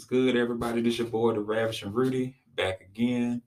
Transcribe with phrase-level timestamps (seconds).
[0.00, 0.80] What's good, everybody?
[0.80, 3.42] This your boy, the Ravishing Rudy, back again,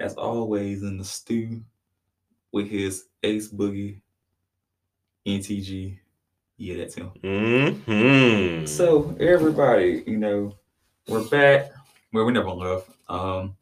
[0.00, 1.62] as always, in the stew
[2.52, 4.00] with his Ace Boogie,
[5.26, 5.98] NTG.
[6.56, 7.10] Yeah, that's him.
[7.22, 8.64] Mm-hmm.
[8.64, 10.56] So, everybody, you know,
[11.06, 11.70] we're back.
[12.14, 12.88] Well, we never left.
[13.10, 13.54] Um,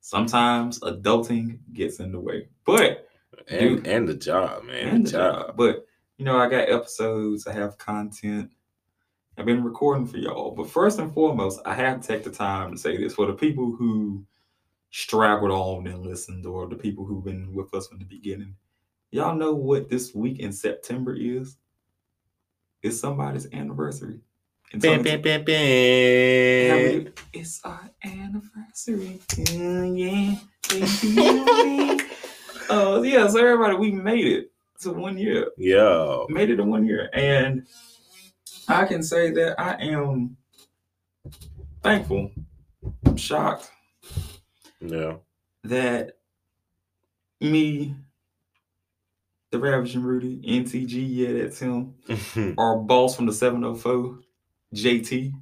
[0.00, 3.08] sometimes adulting gets in the way, but
[3.48, 4.86] and and the job, man.
[4.86, 5.46] and the the job.
[5.46, 5.56] job.
[5.56, 5.84] But
[6.16, 8.52] you know, I got episodes, I have content.
[9.38, 10.50] I've been recording for y'all.
[10.50, 13.32] But first and foremost, I have to take the time to say this for the
[13.32, 14.24] people who
[14.90, 18.54] straggled on and listened, or the people who've been with us from the beginning.
[19.10, 21.56] Y'all know what this week in September is?
[22.82, 24.20] It's somebody's anniversary.
[24.72, 27.12] And Bam, bam, bam, bam.
[27.32, 29.20] It's our anniversary.
[29.50, 30.36] Yeah, yeah,
[30.68, 32.04] baby.
[32.68, 35.50] Oh yeah, so everybody, we made it to one year.
[35.56, 36.24] Yeah.
[36.28, 37.66] Made it to one year, and
[38.68, 40.36] I can say that I am
[41.82, 42.30] thankful,
[43.04, 43.70] I'm shocked
[44.80, 45.14] Yeah.
[45.64, 46.16] that
[47.40, 47.94] me,
[49.50, 51.94] the Ravishing Rudy, NTG, yeah, that's him,
[52.58, 54.18] our boss from the 704,
[54.74, 55.32] JT,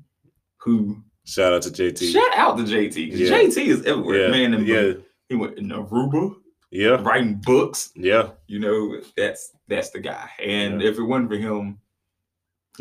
[0.59, 2.13] who Shout out to JT.
[2.13, 3.11] shout out to JT.
[3.13, 3.29] Yeah.
[3.31, 4.49] JT is everywhere, yeah.
[4.49, 4.65] man.
[4.65, 4.93] Yeah.
[5.29, 6.35] He went in Aruba,
[6.73, 7.01] Yeah.
[7.03, 7.93] writing books.
[7.95, 8.31] Yeah.
[8.49, 10.29] You know, that's that's the guy.
[10.45, 11.79] And if it wasn't for him,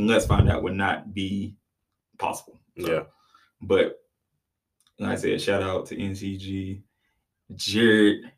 [0.07, 1.55] let's find out would not be
[2.17, 2.59] possible.
[2.79, 3.03] So, Yeah.
[3.61, 3.97] But
[4.99, 6.81] like I said, shout out to NTG,
[7.55, 8.31] Jared,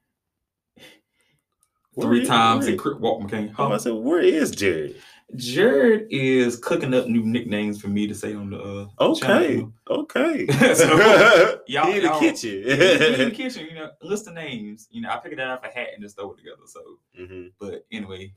[1.93, 3.53] Where three times, and Walk McCain.
[3.57, 3.77] Oh, I Huh?
[3.79, 4.95] said, where is Jared?
[5.35, 9.19] Jared is cooking up new nicknames for me to say on the uh, Okay.
[9.55, 9.73] channel.
[9.89, 10.45] Okay.
[10.75, 12.63] So, y'all- in the kitchen.
[12.63, 14.87] He- he in the kitchen, you know, list the names.
[14.91, 16.61] You know, I picked it out of a hat and just throw it together.
[16.65, 16.81] So,
[17.19, 17.51] Mhm.
[17.59, 18.33] but anyway,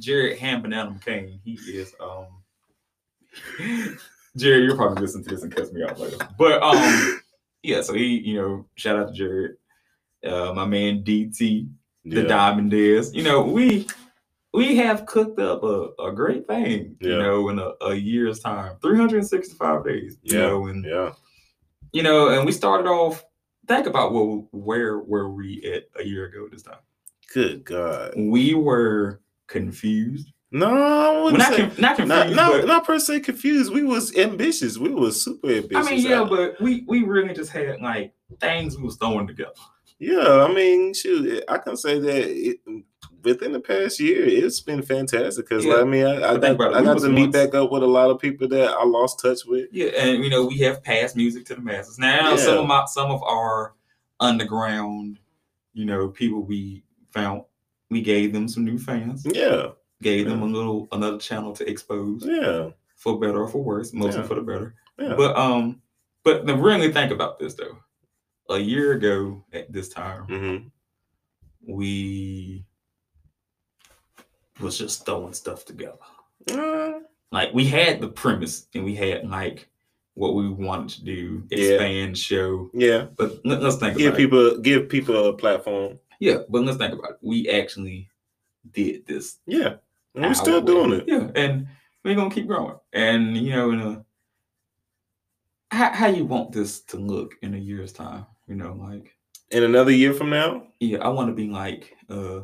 [0.00, 1.38] Jared Ham Banana McCain.
[1.44, 2.26] He is um
[4.36, 6.16] Jared, you'll probably listen to this and cuss me out later.
[6.38, 7.20] But um
[7.62, 9.56] yeah, so he, you know, shout out to Jared.
[10.24, 11.68] Uh my man DT,
[12.04, 12.26] the yeah.
[12.26, 13.14] Diamond is.
[13.14, 13.86] You know, we
[14.52, 18.76] we have cooked up a, a great thing, you know, in a, a year's time.
[18.82, 20.16] 365 days.
[20.22, 20.46] You Yeah.
[20.46, 21.12] know, and Yeah.
[21.92, 23.24] you know, and we started off
[23.68, 26.78] think about where where were we at a year ago this time.
[27.32, 28.14] Good God.
[28.16, 30.32] We were confused.
[30.52, 33.72] No, I wouldn't not, say- conf- not confused, not, not, but not per se confused.
[33.72, 34.78] We was ambitious.
[34.78, 35.86] We was super ambitious.
[35.86, 39.52] I mean, yeah, but we we really just had like things we was throwing together.
[40.00, 42.58] yeah, I mean, shoot, I can say that it,
[43.22, 45.48] within the past year, it's been fantastic.
[45.48, 45.76] Because Yeah.
[45.76, 47.82] I mean, I, I But think got, I got to meet once- back up with
[47.82, 49.68] a lot of people that I lost touch with.
[49.72, 51.98] Yeah, and you know we have passed music to the masses.
[51.98, 53.74] Now some of my some of our
[54.20, 55.18] underground,
[55.72, 57.42] you know, people we found,
[57.90, 59.68] we gave them some new fans, Yeah,
[60.02, 64.20] gave them a little another channel to expose yeah, for better or for worse, mostly
[64.20, 64.26] Yeah.
[64.26, 64.74] for the better.
[64.98, 65.14] yeah.
[65.16, 65.80] But um,
[66.24, 67.78] but then really think about this though.
[68.50, 70.56] A year ago at this time, hmm
[71.66, 72.64] we
[74.60, 75.98] was just throwing stuff together.
[76.50, 77.00] Uh,
[77.32, 79.68] like we had the premise and we had like
[80.14, 81.58] what we wanted to do, Yeah.
[81.74, 82.70] expand, show.
[82.74, 84.22] yeah, But let, us think give about it.
[84.22, 85.98] people give people a platform.
[86.18, 87.16] Yeah, but let's think about it.
[87.22, 88.10] We actually
[88.72, 89.38] did this.
[89.46, 89.76] Yeah,
[90.14, 90.66] and we're still way.
[90.66, 91.04] doing it.
[91.06, 91.68] Yeah, and
[92.04, 92.76] we're gonna keep growing.
[92.92, 94.04] And you know, in a
[95.70, 98.26] how how you want this to look in a year's time?
[98.48, 99.16] You know, like
[99.52, 102.40] In another year from now, yeah, I want to be like uh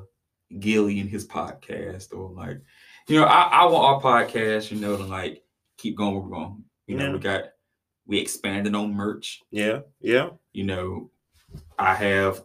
[0.58, 2.60] Gillie and his podcast, or like
[3.08, 5.42] you know, I, I want our podcast, you know, to like
[5.76, 6.64] keep going where we're going.
[6.86, 7.12] You know, Yeah.
[7.12, 7.44] we got
[8.06, 9.42] we expanded on merch.
[9.50, 11.10] yeah, yeah, you know,
[11.78, 12.44] I have,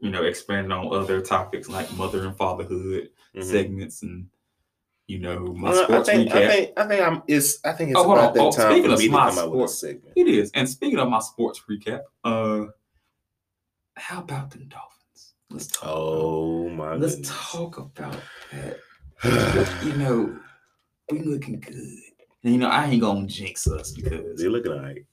[0.00, 3.42] you know, expanded on other topics like mother and fatherhood mhm.
[3.44, 4.26] segments and,
[5.08, 6.34] you know, my Well, I sports think, recap.
[6.36, 8.34] I think I think I'm it's I think it's Oh, about on.
[8.34, 10.12] that Oh, time speaking for of me to my come out with a segment.
[10.16, 10.50] it is.
[10.54, 12.66] And speaking of my sports recap, uh,
[13.96, 14.99] how about the Dolphins?
[15.50, 15.82] Let's talk.
[15.84, 17.50] Oh my let's goodness.
[17.50, 18.20] talk about
[18.52, 18.78] that.
[19.84, 20.38] You know,
[21.10, 21.74] we looking good.
[22.42, 25.04] And, you know, I ain't gonna jinx us because they looking right.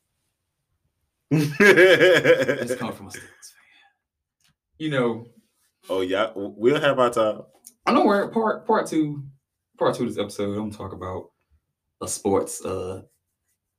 [1.31, 3.89] it's coming from a Steelers fan.
[4.77, 5.25] You know,
[5.89, 7.41] oh yeah, we'll have our time.
[7.85, 9.23] I know where part part two
[9.77, 11.31] part two of this episode I'm gonna talk about
[12.01, 13.01] a sports uh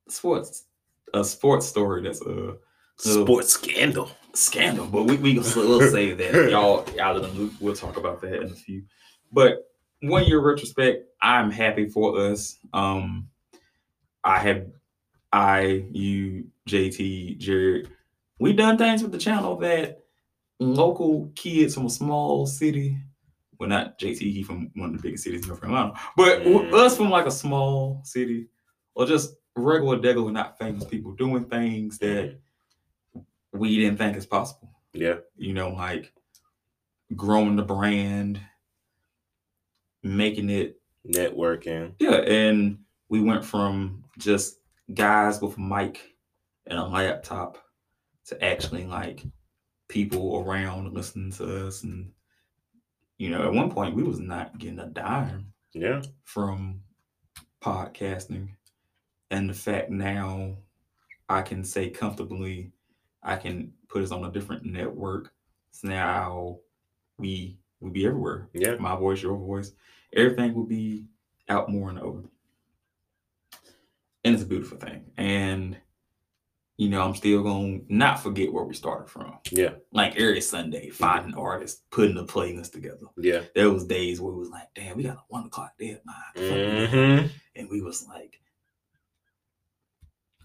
[0.09, 0.65] sports
[1.13, 2.57] a sports story that's a
[3.05, 4.11] little Sports scandal.
[4.39, 5.43] Scandal, but we we will
[5.91, 7.53] say that y'all out of the loop.
[7.59, 8.83] We'll talk about that in a few.
[9.31, 9.69] But
[10.01, 12.57] one year retrospect, I'm happy for us.
[12.73, 13.29] Um,
[14.23, 14.65] I have
[15.31, 17.89] I you JT Jared.
[18.39, 19.99] we've done things with the channel that
[20.59, 22.97] local kids from a small city.
[23.59, 24.19] Well, not JT.
[24.19, 26.73] He from one of the biggest cities in North Carolina, but Mm.
[26.73, 28.47] us from like a small city,
[28.95, 32.37] or just regular, degular, not famous people doing things that
[33.59, 34.71] we didn't think is possible.
[34.93, 35.15] Yeah.
[35.37, 36.11] You know, like
[37.15, 38.39] growing the brand,
[40.03, 40.75] making it
[41.07, 41.93] Networking.
[41.99, 44.57] Yeah, and we went from just
[44.93, 45.99] guys with a mic
[46.67, 47.57] and a laptop
[48.25, 49.23] to actually like
[49.87, 52.11] people around listening to us and
[53.17, 56.01] you know at one point we was not getting a dime Yeah.
[56.25, 56.81] from
[57.63, 58.49] podcasting
[59.31, 60.57] and the fact now
[61.27, 62.71] i can say comfortably
[63.23, 65.31] i can put us on a different network
[65.71, 66.57] so now
[67.17, 68.75] we will be everywhere Yeah.
[68.75, 69.71] my voice your voice
[70.13, 71.05] everything will be
[71.49, 72.23] out more and over.
[74.23, 75.77] and it's a beautiful thing and
[76.77, 79.71] you know i'm still gonna not forget where we started from Yeah.
[79.91, 83.41] like every sunday finding artists putting the playlist together Yeah.
[83.55, 85.99] there was days where it was like damn we got a one o'clock deadline
[86.35, 87.27] Mm-hmm.
[87.55, 88.38] and we was like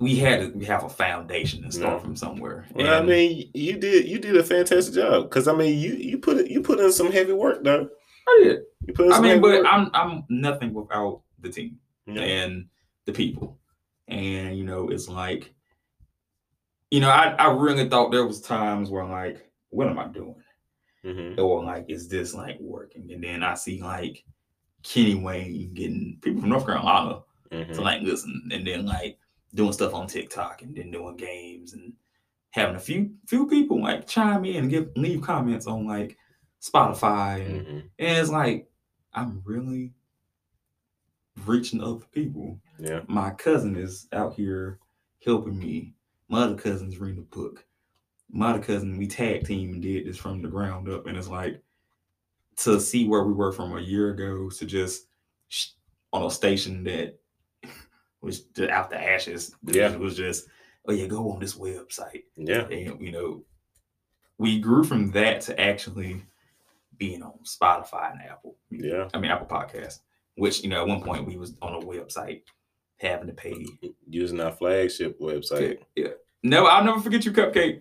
[0.05, 2.05] we had to we have a foundation and start Yeah.
[2.05, 5.79] from somewhere Well, I mean, you did you did a fantastic job because I mean,
[5.85, 7.89] you you put it you put in some heavy work, though.
[8.29, 8.59] I did.
[8.87, 9.67] You put I mean, but work.
[9.69, 12.23] I'm I'm nothing without the team Yeah.
[12.23, 12.67] and
[13.07, 13.59] the people.
[14.09, 15.55] And you know, it's like,
[16.91, 20.07] you know, I, I really thought there was times where I'm like, what am I
[20.09, 20.37] doing?
[21.05, 21.39] Mhm.
[21.39, 23.11] Or like, is this like working?
[23.13, 24.25] And then I see like
[24.83, 27.21] Kenny Wayne getting people from North Carolina
[27.53, 27.75] Mhm.
[27.75, 29.19] to like listen, and then like
[29.55, 31.93] doing stuff on TikTok and then doing games and
[32.51, 36.17] having a few few people like chime in and give leave comments on like
[36.63, 37.79] Spotify and Mhm.
[37.99, 38.71] and it's like,
[39.13, 39.93] I'm really
[41.47, 42.59] reaching other people.
[42.79, 43.03] Yeah.
[43.09, 44.79] My cousin is out here
[45.25, 45.95] helping me.
[46.29, 47.65] My other cousin's reading a book.
[48.31, 51.07] My other cousin, we tag team and did this from the ground up.
[51.07, 51.61] And it's like
[52.57, 55.07] to see where we were from a year ago to just
[55.49, 55.71] sh-
[56.13, 57.19] on a station that
[58.25, 59.55] was just out the ashes.
[59.65, 59.93] Yeah.
[59.93, 60.49] It was just,
[60.89, 62.67] oh yeah, go on this website Yeah.
[62.69, 63.45] and you know
[64.39, 66.23] we grew from that to actually
[66.99, 69.09] being on spotify and apple Yeah.
[69.15, 70.01] i mean apple podcast
[70.37, 72.43] which you know at one point we was on a website
[73.01, 73.65] having to pay
[74.09, 75.79] Using our flagship website.
[75.97, 76.09] yeah
[76.43, 77.81] no i'll never forget you cupcake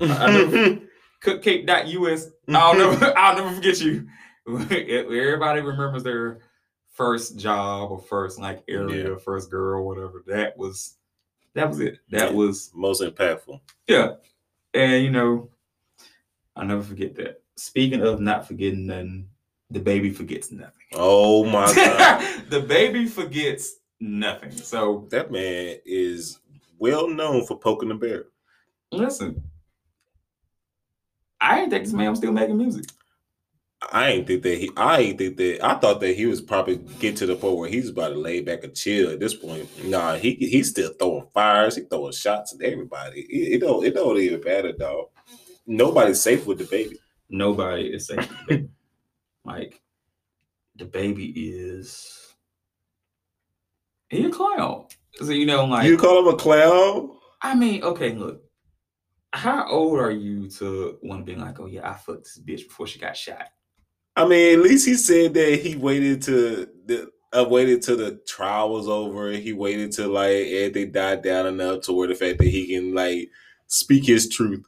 [0.00, 0.80] never-
[1.24, 4.06] cupcake.us i'll never i'll never forget you
[4.48, 6.40] everybody remembers their
[6.90, 10.96] first job or first like area first girl whatever that was
[11.54, 12.36] that was it that Yeah.
[12.36, 13.60] was Most impactful.
[13.88, 14.14] Yeah.
[14.74, 15.48] And you know,
[16.56, 17.42] I'll never forget that.
[17.56, 19.28] Speaking of not forgetting nothing,
[19.70, 20.72] the baby forgets nothing.
[20.92, 22.24] Oh my god.
[22.50, 24.50] the baby forgets nothing.
[24.52, 26.38] So that man is
[26.78, 28.26] well known for poking the bear.
[28.92, 29.42] listen.
[31.40, 32.84] I ain't think this man was still making music.
[33.82, 34.70] I ain't think that he.
[34.76, 35.64] I ain't think that.
[35.64, 38.42] I thought that he was probably get to the point where he's about to lay
[38.42, 39.10] back and chill.
[39.10, 41.76] At this point, nah, he he's still throwing fires.
[41.76, 43.22] He throwing shots at everybody.
[43.22, 43.84] It, it don't.
[43.84, 45.06] It don't even matter, dog.
[45.66, 46.98] Nobody's safe with the baby.
[47.30, 48.68] Nobody is saying the baby.
[49.44, 49.80] like
[50.76, 52.34] the baby is
[54.10, 54.86] he a clown.
[55.14, 57.12] So you know, like you call him a clown?
[57.40, 58.42] I mean, okay, look.
[59.32, 62.68] How old are you to want to be like, oh yeah, I fucked this bitch
[62.68, 63.46] before she got shot?
[64.20, 67.10] I mean, at least he said that he waited to the.
[67.32, 69.30] Waited till the trial was over.
[69.30, 72.92] He waited till like everything died down enough to where the fact that he can
[72.92, 73.30] like
[73.68, 74.64] speak his truth.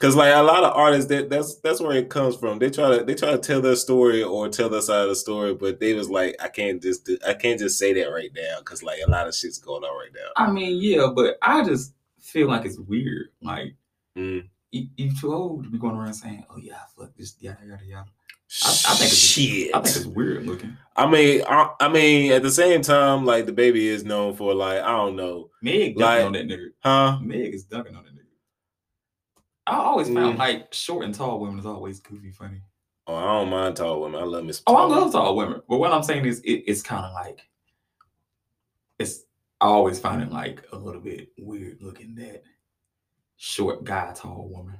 [0.00, 2.58] Cause like a lot of artists, that that's that's where it comes from.
[2.58, 5.14] They try to they try to tell their story or tell their side of the
[5.14, 8.32] story, but they was like, I can't just do, I can't just say that right
[8.34, 10.30] now because like a lot of shit's going on right now.
[10.44, 13.28] I mean, yeah, but I just feel like it's weird.
[13.40, 13.76] Like
[14.18, 14.48] Mm.
[14.72, 17.58] you, you too old to be going around saying, oh yeah, I fucked this yada
[17.64, 18.08] yada yada.
[18.62, 19.74] I, I think it's shit.
[19.74, 20.76] I think it's weird looking.
[20.96, 24.54] I mean, I, I mean, at the same time, like the baby is known for
[24.54, 26.68] like I don't know, Meg dunking Like- on that nigga.
[26.80, 27.18] huh?
[27.20, 28.20] Meg is dunking on that nigga.
[29.66, 30.38] I always found Mm.
[30.38, 32.60] like short and tall women is always goofy funny.
[33.06, 34.20] Oh, I don't mind tall women.
[34.20, 34.62] I love Miss.
[34.66, 37.40] Oh, I love tall women, but what I'm saying is, it, it's kind of like
[38.98, 39.24] it's.
[39.60, 42.42] I always find it like a little bit weird looking that
[43.36, 44.78] short guy, tall woman.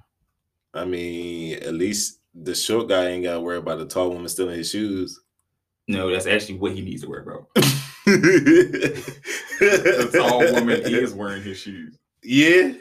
[0.74, 4.28] I mean, at least the short guy ain't got to worry about the tall woman
[4.28, 5.20] stealing his shoes.
[5.86, 7.46] No, that's actually what he needs to wear, bro.
[8.06, 12.72] the tall woman is wearing his shoes Yeah.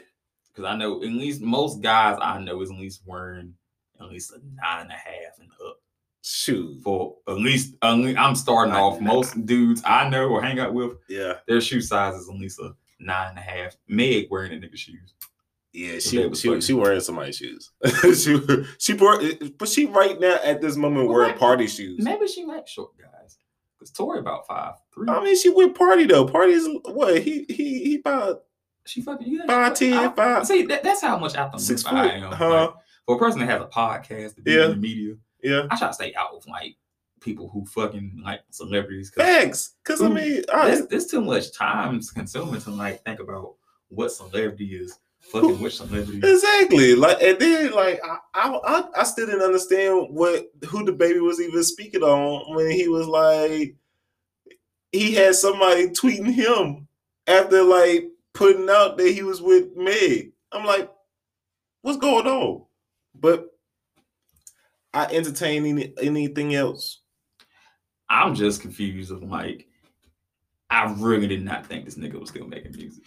[0.52, 3.54] because I know at least most guys I know is at least wearing
[4.00, 5.80] at least a nine and a half and up.
[6.22, 6.80] Shoot.
[6.82, 9.00] For at least, at least I'm starting Nine off.
[9.00, 11.34] Most dudes I know or hang out with, Yeah.
[11.46, 13.76] their shoe size is at least a nine and a half.
[13.88, 15.14] Meg wearing a nigga shoes.
[15.74, 16.60] Yeah, she that was she, funny.
[16.60, 17.72] she wearing somebody's shoes.
[18.16, 18.38] she
[18.78, 19.22] she brought,
[19.58, 22.00] but she right now at this moment Well, wearing like- party shoes.
[22.02, 23.38] Maybe she likes short guys.
[23.80, 25.08] Cause Tori about five three.
[25.08, 26.26] I mean, she with Party though.
[26.26, 28.44] Party's what he he he about
[28.86, 31.82] she fucking yeah, five she- I- five See, that, that's how much out the six
[31.84, 31.98] loop foot.
[32.00, 32.32] I am.
[32.32, 32.48] Huh?
[32.50, 32.74] Like,
[33.06, 34.66] for a person that has a podcast, to be Yeah.
[34.66, 35.66] in the media, Yeah.
[35.70, 36.76] I try to stay out of like
[37.20, 39.10] people who fucking like celebrities.
[39.10, 39.74] 'cause Facts.
[39.84, 43.54] Cause I mean, I, there's, there's too much time consuming to like think about
[43.88, 44.98] what celebrity is
[45.30, 46.18] fucking celebrity.
[46.18, 46.94] exactly.
[46.94, 51.20] Like and then like I, I I I still didn't understand what who the baby
[51.20, 53.76] was even speaking on when he was like
[54.92, 56.86] he had somebody tweeting him
[57.26, 60.32] after like putting out that he was with Meg.
[60.52, 60.90] I'm like,
[61.82, 62.64] what's going on?
[63.14, 63.48] But
[64.92, 67.00] I entertain any, anything else.
[68.08, 69.66] I'm just confused of like,
[70.70, 73.02] I really did not think this nigga was still making music.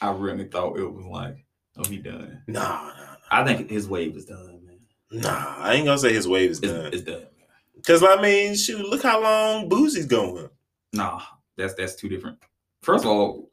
[0.00, 1.44] I really thought it was like,
[1.78, 2.42] oh, he done.
[2.46, 2.92] Nah, nah,
[3.30, 4.78] I think his wave is done, man.
[5.22, 5.54] nah.
[5.58, 6.86] I ain't gonna say his wave is It's, done.
[6.92, 7.20] it's done.
[7.20, 7.82] Man.
[7.86, 10.48] Cause I mean, shoot, look how long Boosie's going.
[10.92, 11.20] Nah,
[11.56, 12.38] that's that's two different.
[12.82, 13.50] First of all,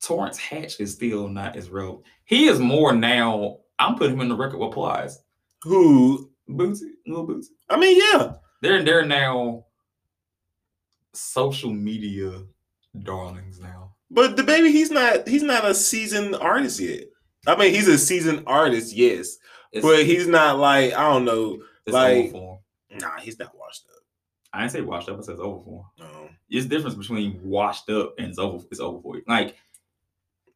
[0.00, 2.04] Torrance Hatch is still not as relevant.
[2.24, 3.58] He is more now.
[3.78, 5.18] I'm putting him in the record with Plies.
[5.62, 6.30] Who?
[6.48, 7.48] Bootsy, little Bootsy.
[7.70, 8.34] I mean, yeah.
[8.60, 9.66] They're they're now
[11.14, 12.42] social media
[13.00, 13.94] darlings now.
[14.10, 15.26] But the baby, he's not.
[15.26, 17.04] He's not a seasoned artist yet.
[17.46, 19.36] I mean, he's a seasoned artist, yes,
[19.72, 21.62] It's, but he's not like I don't know.
[21.86, 22.32] it's like-.
[23.00, 24.02] Nah, he's not washed up.
[24.52, 25.18] I didn't say washed up.
[25.18, 26.06] I said it's over for him.
[26.06, 26.28] No.
[26.50, 28.62] It's difference between washed up and it's over.
[28.70, 29.22] It's over for you.
[29.26, 29.56] Like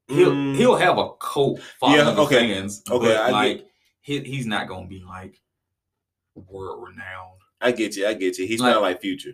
[0.08, 2.52] he'll Mm, he'll have a cult following Yeah, okay.
[2.54, 2.82] fans.
[2.90, 3.66] Okay, but like
[4.02, 5.40] he, he's not gonna be like
[6.34, 7.40] world renowned.
[7.62, 8.06] I get you.
[8.06, 8.46] I get you.
[8.46, 9.32] He's Like- not like Future.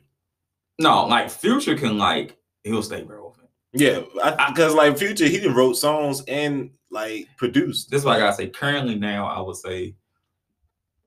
[0.79, 3.49] No, like Future can like he'll stay relevant.
[3.73, 4.03] Yeah,
[4.49, 7.91] because like Future, he didn't wrote songs and like produced.
[7.91, 8.49] This is why I gotta say.
[8.49, 9.95] Currently, now I would say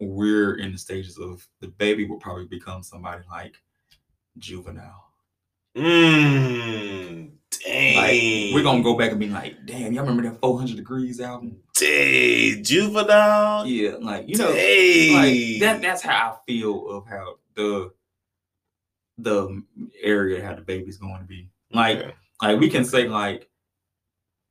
[0.02, 3.56] we're in the stages of the baby will probably become somebody like
[4.40, 5.06] juvenile.
[5.78, 7.32] Mmm.
[7.66, 7.96] Dang.
[7.96, 11.58] Like we're gonna go back and be like, damn, y'all remember that 400 Degrees album?
[11.80, 13.66] Dang, juvenile.
[13.66, 15.14] Yeah, like you know, Dang.
[15.14, 15.82] like that.
[15.82, 17.92] That's how I feel of how the
[19.18, 19.64] the
[20.02, 21.50] area how the baby's going to be.
[21.72, 22.14] Like, Okay.
[22.42, 23.50] like we can say like,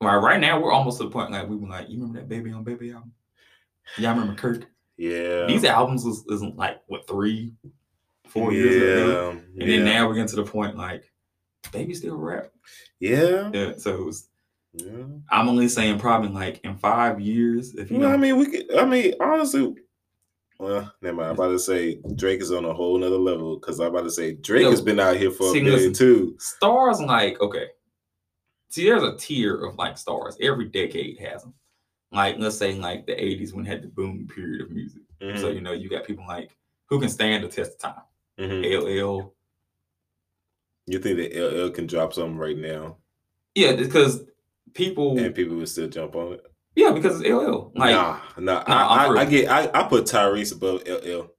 [0.05, 2.29] right right now we're almost to the point like we were like, you remember that
[2.29, 3.13] baby on baby album?
[3.99, 4.67] Y'all remember Kirk?
[4.97, 5.47] yeah.
[5.47, 7.55] These albums was isn't like what three,
[8.27, 9.67] four years ago, and yeah.
[9.67, 11.11] then now we're getting to the point like,
[11.73, 12.51] baby still rap.
[13.01, 13.51] Yeah.
[13.53, 14.29] Yeah, so it was,
[14.73, 15.05] yeah.
[15.31, 18.47] I'm only saying probably like in five years if you Well, I know, mean, we
[18.47, 18.77] could.
[18.77, 19.75] I mean, honestly.
[20.59, 21.31] Well, never mind.
[21.31, 24.11] I'm about to say Drake is on a whole nother level because I'm about to
[24.11, 25.93] say Drake Yo, has been out here for see, a minute listen.
[25.93, 26.37] too.
[26.39, 27.67] stars like okay
[28.75, 31.55] see there's a tier of like stars every decade has them
[32.11, 35.03] like let's say like the 80s when it had the boom period of music
[35.37, 36.51] so Mhm, you know you got people like
[36.89, 38.03] who can stand the test of time
[38.41, 38.65] mhm.
[38.83, 39.33] ll
[40.87, 42.99] You think that LL can drop something right now
[43.55, 44.25] yeah because
[44.75, 46.43] people and people would still jump on it?
[46.75, 48.65] yeah because it's ll like nah, nah.
[48.67, 49.49] Nah, I, I'm I, I get.
[49.49, 51.31] I, I put Tyrese above LL.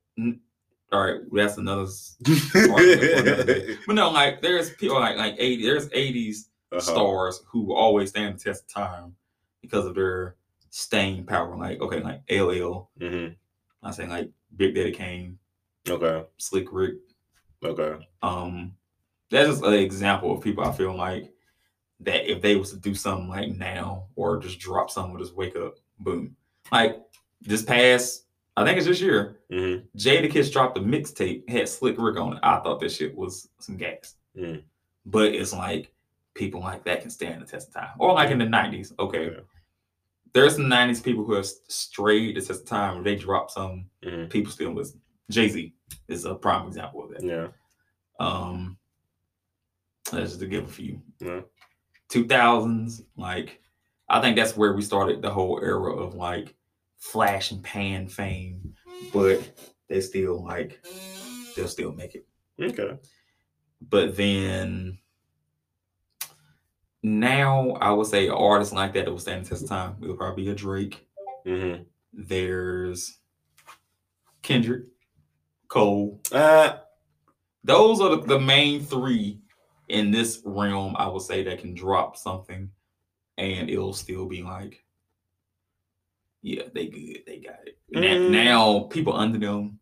[0.93, 2.15] all right that's another s-
[2.55, 6.37] argument for another but no like there's people like like 80 there's 80s
[6.77, 6.91] Uh-huh.
[6.91, 9.15] stars who always stand the test of time
[9.61, 10.35] because of their
[10.69, 13.35] staying power like okay like ll Mhm.
[13.83, 15.37] i'm saying like big daddy kane
[15.87, 16.25] Okay.
[16.37, 16.95] slick rick
[17.63, 18.05] Okay.
[18.21, 18.75] um
[19.31, 21.31] that's just an example of people I feel like
[22.01, 25.35] that if they was to do something like now or just drop something or just
[25.35, 26.35] wake up, boom.
[26.71, 27.01] Like
[27.41, 32.17] this past, I think it's this year, hmm Jadakiss dropped a mixtape, had Slick Rick
[32.19, 32.39] on it.
[32.43, 34.15] I thought that shit was some gas.
[34.37, 34.61] Mm.
[35.07, 35.91] But it's like
[36.35, 37.89] people like that can stand the test of time.
[37.97, 39.25] Or like in the 90s, okay.
[39.25, 39.39] Yeah.
[40.33, 43.03] There's some 90s people who have strayed the test of time.
[43.03, 45.01] They drop some, hmm people still listen.
[45.31, 45.73] Jay-Z
[46.07, 47.23] is a prime example of that.
[47.23, 47.47] Yeah.
[48.19, 48.77] Um,
[50.11, 51.01] that's just to give a few.
[51.19, 51.41] Yeah.
[52.09, 53.61] Two thousands, like
[54.09, 56.53] I think that's where we started the whole era of like
[56.99, 58.75] flash and pan fame,
[59.11, 59.57] but
[59.89, 60.85] they still like
[61.55, 62.27] they'll still make it.
[62.61, 62.97] Okay.
[63.89, 64.99] But then
[67.05, 69.97] now I would say artists like that that will stand the test of time.
[70.01, 71.07] It'll probably be a Drake.
[71.45, 71.75] hmm
[72.13, 73.19] There's
[74.41, 74.83] Kendrick,
[75.67, 76.77] Cole, Uh,
[77.63, 79.39] those are the, the main three
[79.89, 82.69] in this realm i would say that can drop something
[83.37, 84.83] and it'll still be like
[86.41, 88.29] yeah they good they got it Na- Mm.
[88.29, 89.79] now people under them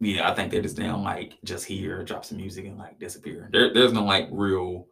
[0.00, 3.48] yeah i think they're just down like just here drop some music and like disappear
[3.52, 4.86] there, there's no like real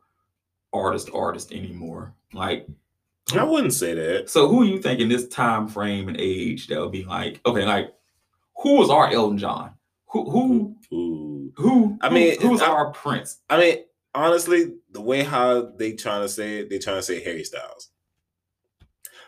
[0.75, 2.66] artist artist anymore like
[3.35, 4.28] I wouldn't say that.
[4.28, 7.64] so who you think in this time frame and age that would be like okay
[7.64, 7.95] like
[8.62, 9.71] who was our elton john
[10.09, 11.52] who who Ooh.
[11.57, 11.99] Who?
[12.00, 13.38] I mean, who- who's I- our prince?
[13.49, 13.76] I mean,
[14.14, 17.90] honestly, the way how they trying to say it, they trying to say Harry Styles.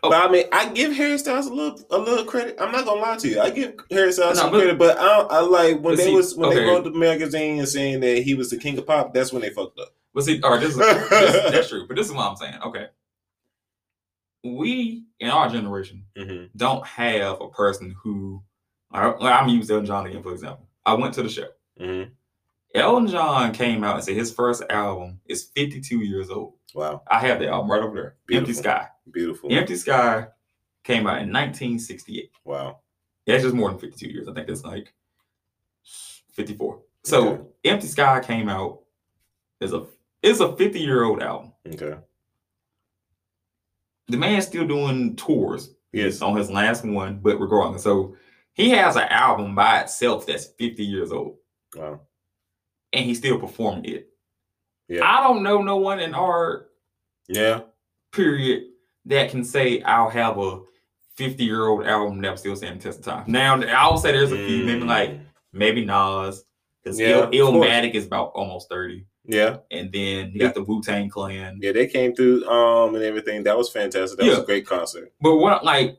[0.02, 0.10] Oh.
[0.10, 2.56] But I mean, I give Harry Styles a little a little credit.
[2.60, 3.40] I'm not gonna lie to you.
[3.40, 6.04] I give Harry Styles No, some but- credit, but I, don't- I like when they
[6.06, 8.86] see, was when they wrote the magazine and saying that he was the king of
[8.86, 9.14] pop.
[9.14, 9.88] That's when they fucked up.
[10.16, 11.87] But see, all right, this is this, that's true.
[11.87, 12.54] But this is what I'm saying.
[12.64, 12.87] Okay,
[14.42, 18.42] we in our generation hmm don't have a person who.
[18.92, 20.66] Like, I'm using Elton John again for example.
[20.87, 21.49] I went to the show.
[21.78, 22.04] hmm
[22.75, 26.54] Elton John came out and said his first album is 52 years old.
[26.75, 28.16] Wow, I have the album right over there.
[28.38, 28.88] Empty Sky.
[29.11, 29.52] beautiful.
[29.52, 30.28] Empty Sky
[30.85, 32.30] came out in 1968.
[32.44, 32.80] Wow.
[33.26, 34.28] That's just more than 52 years.
[34.28, 34.92] I think it's like
[36.32, 36.80] 54.
[37.04, 37.42] So Okay.
[37.64, 38.80] Empty Sky came out
[39.61, 39.87] as a
[40.26, 41.52] it's a 50 year old album.
[41.66, 41.97] Okay.
[44.09, 45.75] The man's still doing tours.
[45.92, 46.21] Yes.
[46.23, 48.16] On his last one, but regardless, so
[48.52, 51.37] he has an album by itself that's 50 years old,
[51.75, 52.00] Wow.
[52.92, 54.09] and he's still performing it.
[54.88, 55.00] Yeah.
[55.04, 56.68] I don't know no one in our
[57.28, 57.62] Yeah.
[58.12, 58.64] period
[59.06, 60.61] that can say I'll have a
[61.16, 63.25] 50 year old album that still standing the test of time.
[63.26, 64.88] Now I will say there's a few, maybe Mm.
[64.88, 65.21] like
[65.52, 66.45] maybe Nas,
[66.83, 67.52] because Yeah, Il-.
[67.52, 69.06] Illmatic is about almost 30.
[69.28, 69.59] Yeah.
[69.71, 71.59] And then you got the Wu Tang Clan.
[71.62, 71.73] Yeah.
[71.73, 73.42] They came through um and everything.
[73.45, 74.18] That was fantastic.
[74.18, 75.12] That was a great concert.
[75.21, 75.99] But what like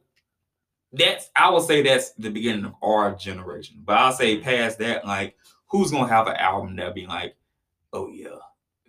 [0.93, 3.81] that's I would say that's the beginning of our generation.
[3.85, 5.35] But I'll say past that, like,
[5.67, 7.35] who's gonna have an album that'll be like,
[7.93, 8.29] oh yeah,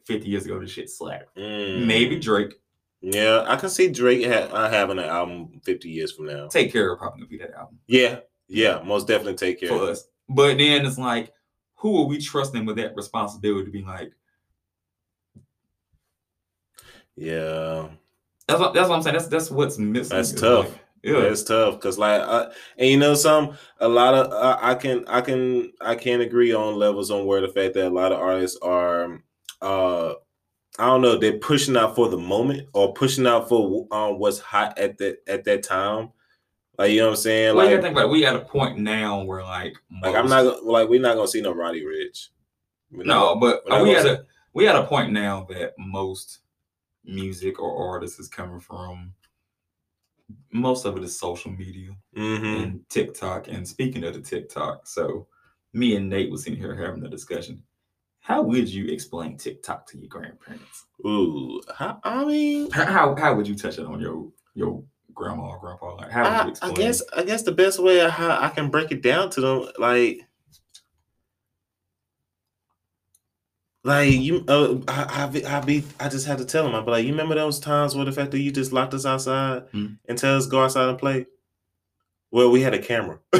[0.04, 1.36] 50 years ago this shit slapped.
[1.36, 1.86] Mm.
[1.86, 2.54] Maybe Drake.
[3.00, 6.48] Yeah, I can see Drake ha- uh, having an album 50 years from now.
[6.48, 9.68] Take Care of probably gonna be that album Yeah, yeah, most definitely take care.
[9.68, 10.04] for us.
[10.28, 11.32] But then it's like,
[11.76, 14.12] who are we trusting with that responsibility to be like,
[17.18, 17.88] Yeah,
[18.46, 19.14] that's what that's what I'm saying.
[19.16, 20.16] That's that's what's missing.
[20.16, 20.66] That's It's tough.
[20.68, 21.18] like, yeah.
[21.18, 25.04] it's tough because like, uh, and you know, some a lot of uh, I can
[25.08, 28.20] I can I can agree on levels on where the fact that a lot of
[28.20, 29.20] artists are,
[29.62, 30.10] uh,
[30.78, 34.38] I don't know, they're pushing out for the moment or pushing out for um what's
[34.38, 36.10] hot at that at that time.
[36.78, 37.56] Like you know what I'm saying?
[37.56, 38.10] well, like, gotta think about it.
[38.12, 41.40] We at a point now where like, like I'm not like we're not gonna see
[41.40, 42.28] no Roddy Ricch.
[42.92, 46.38] We're No, not- but we at a we at a point now that most
[47.08, 49.12] music or artists is coming from
[50.52, 52.62] most of it is social media Mhm.
[52.62, 53.48] and TikTok.
[53.48, 55.26] And speaking of the TikTok, so
[55.72, 57.62] me and Nate was in here having a discussion.
[58.20, 60.86] How would you explain TikTok to your grandparents?
[61.06, 65.94] Ooh, I mean, How, how would you touch it on your your grandma or grandpa?
[65.94, 68.50] Like how would you I, I guess I guess the best way I, how I
[68.50, 70.20] can break it down to them, like,
[73.88, 76.74] like you, uh, I, I, be, I be, I just had to tell him.
[76.74, 79.06] I be like, you remember those times where the fact that you just locked us
[79.06, 79.98] outside Mhm.
[80.08, 81.26] and tell us go outside and play?
[82.30, 83.18] Well, we had a camera.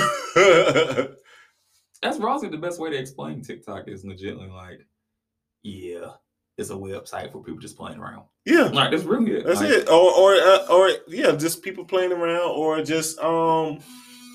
[2.03, 4.87] That's honestly the best way to explain TikTok is legitimately like,
[5.63, 6.13] yeah,
[6.57, 8.25] it's a website for people just playing around.
[8.47, 9.45] yeah, Like that's really it.
[9.47, 9.89] That's Like, it.
[9.89, 13.81] Or or uh, or yeah, just people playing around or just um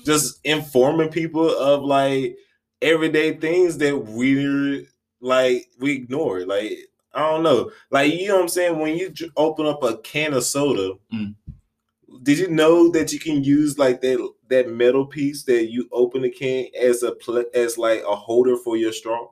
[0.04, 2.36] just informing people of like
[2.82, 4.84] everyday things that we're
[5.24, 6.40] like we ignore.
[6.40, 6.48] it.
[6.48, 6.72] Like
[7.12, 7.70] I don't know.
[7.90, 11.34] Like you know what I'm saying when you open up a can of soda, Mm.
[12.22, 16.22] did you know that you can use like that that metal piece that you open
[16.22, 17.14] the can as a
[17.54, 19.28] as like a holder for your straw?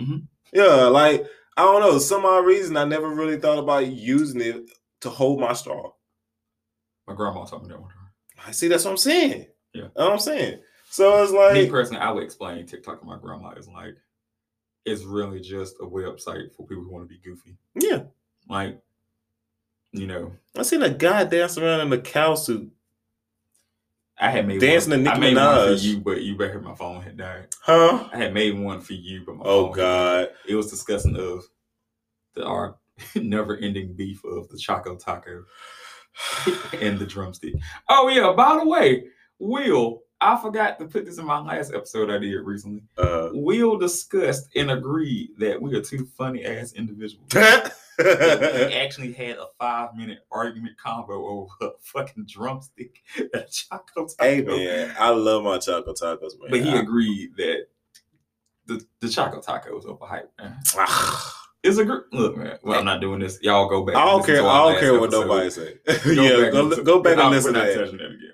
[0.00, 0.26] Mhm.
[0.52, 1.98] Yeah, like I don't know.
[1.98, 4.70] Some odd reason I never really thought about using it
[5.02, 5.92] to hold my straw.
[7.06, 7.98] My grandma taught me that one time.
[8.46, 8.68] I see.
[8.68, 9.46] That's what I'm saying.
[9.74, 9.82] Yeah.
[9.94, 10.60] That's what I'm saying.
[10.90, 13.96] So it's like Me personally, I would explain TikTok to my grandma is like,
[14.84, 17.56] it's really just a website for people who want to be goofy.
[17.74, 18.02] yeah.
[18.48, 18.80] Like,
[19.92, 22.72] you know, I seen a guy dance around in a cow suit.
[24.18, 26.52] I had made Dancing one, to Nicki I made one for you, but you better
[26.54, 27.46] hit my phone had died.
[27.60, 28.08] Huh?
[28.12, 30.26] I had made one for you, but my Oh phone had died.
[30.26, 30.28] God.
[30.48, 31.44] It was discussing of
[32.34, 32.76] the our
[33.14, 35.44] never-ending beef of the Choco Taco
[36.80, 37.54] and the drumstick.
[37.88, 39.04] Oh yeah, by the way,
[39.38, 42.82] Will, I forgot to put this in my last episode I did recently.
[42.96, 47.26] Uh, Will discussed and agreed that we are two funny ass individuals.
[47.98, 48.04] we
[48.74, 53.02] actually had a five minute argument combo over a fucking drumstick
[53.34, 54.14] at Choco Taco.
[54.20, 56.50] hey man, I love my choco tacos, man.
[56.50, 57.66] But he I- agreed that
[58.66, 60.58] the, the Choco Taco is overhyped, man.
[61.64, 62.08] It's a group.
[62.10, 62.58] Look, man.
[62.64, 63.38] Well, I'm not doing this.
[63.40, 63.94] Y'all go back.
[63.94, 64.44] I don't care.
[64.44, 65.28] I don't care what episode.
[65.28, 65.74] nobody say.
[66.16, 67.76] Go yeah, back go, and- go back Nah, and listen to that.
[67.76, 68.31] that again.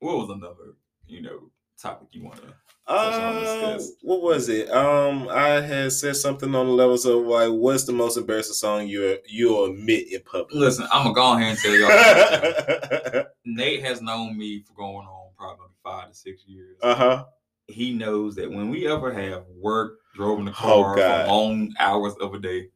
[0.00, 0.74] What was another,
[1.06, 2.54] you know, topic you want to?
[2.86, 3.40] Uh,
[3.74, 3.92] discuss.
[4.02, 4.70] what was it?
[4.70, 8.86] Um, I had said something on the levels of like, what's the most embarrassing song
[8.88, 10.54] you you admit in public?
[10.54, 13.24] Listen, I'm gonna go ahead and tell y'all.
[13.44, 16.78] Nate has known me for going on probably five to six years.
[16.82, 17.24] uh huh.
[17.66, 21.74] he knows that when we ever have work, drove in the Oh, car for long
[21.78, 22.68] hours of a day,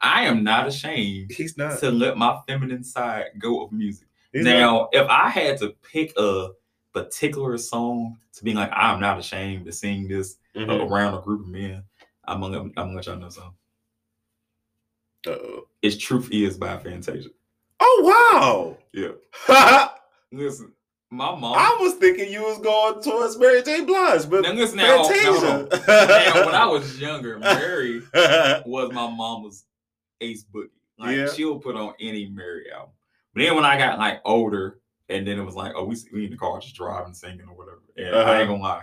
[0.00, 1.80] I am not ashamed He's not.
[1.80, 4.06] to let my feminine side go of music.
[4.32, 6.50] Now, if I had to pick a
[6.92, 10.88] particular song to be like, I'm not ashamed to sing this Mhm.
[10.90, 11.84] around a group of men,
[12.24, 13.54] I'm gonna, I'm gonna let y'all know something.
[15.26, 15.66] Uh-oh.
[15.82, 17.28] It's Truth Is by Fantasia.
[17.80, 18.78] Oh wow.
[18.92, 19.88] Yeah.
[20.32, 20.72] Listen,
[21.10, 21.54] my mom.
[21.56, 23.84] I was thinking you was going towards Mary J.
[23.84, 25.08] Blige, but now listen now, now.
[25.08, 25.68] Fantasia.
[25.88, 28.00] now, when I was younger, Mary
[28.66, 29.64] was my mama's
[30.20, 30.68] ace boogie.
[30.98, 31.28] Like Yeah.
[31.32, 32.92] she'll put on any Mary album.
[33.34, 36.24] But then when I got like older, and then it was like, oh, we we
[36.26, 37.82] in the car just driving, singing or whatever.
[37.96, 38.30] And Uh-huh.
[38.30, 38.82] I ain't gonna lie,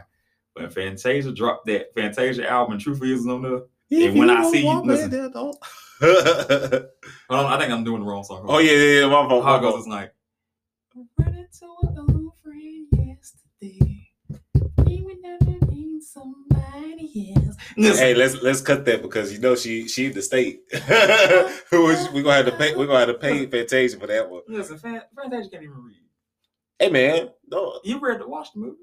[0.53, 3.59] when Fantasia dropped that Fantasia album, Truth Is on there.
[3.89, 5.09] If And when you I don't see you- want me, listen.
[5.11, 5.57] then don't.
[6.01, 8.39] Hold on, I think I'm doing the wrong song.
[8.45, 9.05] Hold oh yeah, yeah, yeah.
[9.07, 9.43] My fault.
[9.43, 9.71] How it goes?
[9.71, 9.79] fault.
[9.79, 10.13] It's like.
[11.17, 14.09] Ran into an old friend yesterday.
[14.87, 15.56] He would never
[15.97, 17.99] meet somebody else.
[17.99, 20.61] Hey, let's let's cut that because you know she she the state.
[21.71, 22.75] We're gonna have to pay.
[22.75, 24.41] We are gonna have to pay Fantasia for that one.
[24.47, 25.95] listen, Fan- Fantasia can't even read.
[26.79, 28.77] Hey man, no, You read the watch the movie?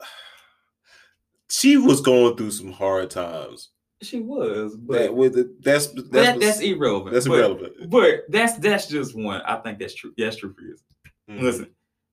[1.50, 3.70] she was going through some hard times.
[4.02, 7.14] She was, but That with the, that's that's that, that's irrelevant.
[7.14, 7.88] that's but, irrelevant.
[7.90, 9.40] But that's that's just one.
[9.42, 10.12] I think that's true.
[10.18, 10.76] That's true for you.
[11.30, 11.42] Mhm.
[11.42, 11.70] Listen,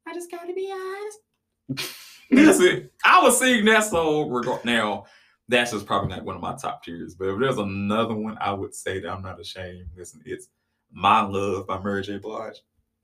[0.08, 1.96] I just gotta be honest.
[2.32, 4.30] Listen, I was singing that song.
[4.30, 5.06] Regard now,
[5.48, 7.16] that's just probably not one of my top tiers.
[7.16, 9.88] But if there's another one, I would say that I'm not ashamed.
[9.98, 10.48] Listen, it's
[10.92, 12.18] "My Love" by Mary J.
[12.18, 12.58] Blige.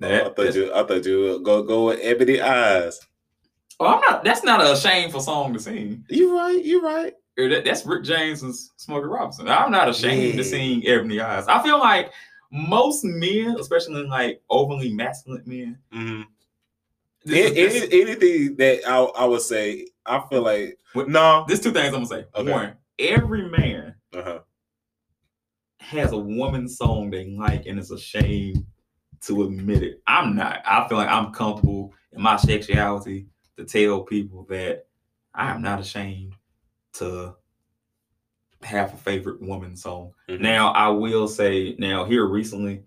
[0.04, 3.00] Oh, I thought you I thought you would go go with Ebony Eyes.
[3.80, 4.24] oh, I'm not.
[4.24, 6.06] That's not a shameful song to sing.
[6.10, 7.14] You right, you right.
[7.38, 9.50] Or that- that's Rick James and Smokey Robinson.
[9.50, 10.50] I'm not ashamed to Yeah.
[10.50, 11.48] sing Ebony Eyes.
[11.48, 12.12] I feel like
[12.52, 16.22] most men, especially like overly masculine men, Mm-hmm.
[17.26, 21.46] This- anything that I, I would say, I feel like no.
[21.48, 22.26] There's two things I'm gonna say.
[22.36, 22.52] Okay.
[22.52, 24.40] One, every man Uh-huh.
[25.80, 28.66] has a woman song they like and it's a shame
[29.22, 30.02] to admit it.
[30.08, 30.62] I'm not.
[30.66, 34.86] I feel like I'm comfortable in my sexuality to tell people that
[35.34, 36.34] I am not ashamed
[36.94, 37.36] to
[38.64, 40.12] have a favorite woman song.
[40.30, 40.40] Mhm.
[40.42, 42.84] Now I will say now here recently,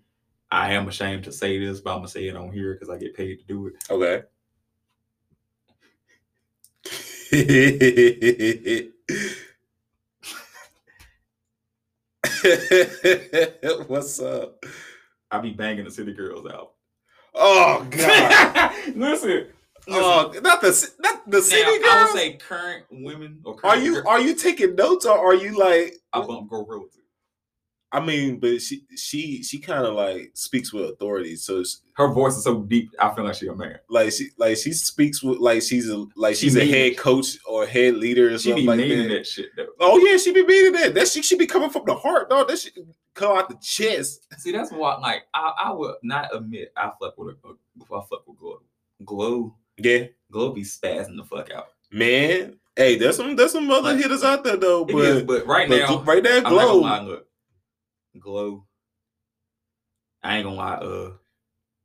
[0.51, 2.97] I am ashamed to say this, but I'm gonna say it on here because I
[2.97, 3.73] get paid to do it.
[3.89, 4.23] Okay.
[13.87, 14.63] What's up?
[15.31, 16.71] I be banging the City Girls out.
[17.35, 18.71] Oh God!
[18.95, 19.47] listen,
[19.89, 23.95] oh, not the not the now, city I would say current women or Are you
[23.95, 25.95] girl- are you taking notes or are you like?
[26.11, 26.98] I bump Go Road to.
[27.91, 32.13] I mean, but she she she kind of like speaks with authority, so it's, Her
[32.13, 32.91] voice is so deep.
[32.99, 33.79] I feel like she a man.
[33.89, 37.37] like she like she speaks with like she's a like She she's a head coach
[37.47, 39.09] or head leader or She something be like that.
[39.15, 39.69] that shit though.
[39.79, 40.93] Oh yeah, she be meaning that.
[40.93, 42.47] That she should be coming from the heart, dog.
[42.49, 42.73] That should
[43.15, 44.27] come out the chest.
[44.37, 47.49] See, that's why like I, I would not admit I fuck with a
[47.91, 48.61] I fuck with Glow.
[49.03, 51.69] Glow Yeah, Glow be spazzing the fuck out.
[51.91, 52.55] man.
[52.75, 55.77] Hey, there's some there's some other hitters out there though, but, is, but right but
[55.79, 57.21] now, right there, I'm not gonna glow.
[58.19, 58.65] Glow.
[60.23, 61.11] I ain't gonna lie, uh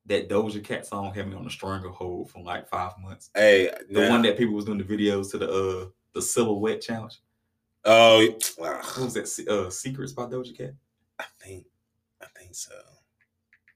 [0.07, 3.31] that Doja Cat song had me on a stranglehold for like five months.
[3.35, 7.21] Hey, The one that people was doing the videos to the uh the silhouette challenge.
[7.85, 9.49] oh, What was that?
[9.49, 10.75] Uh, Secrets by Doja Cat
[11.19, 11.65] I think
[12.21, 12.75] I think so.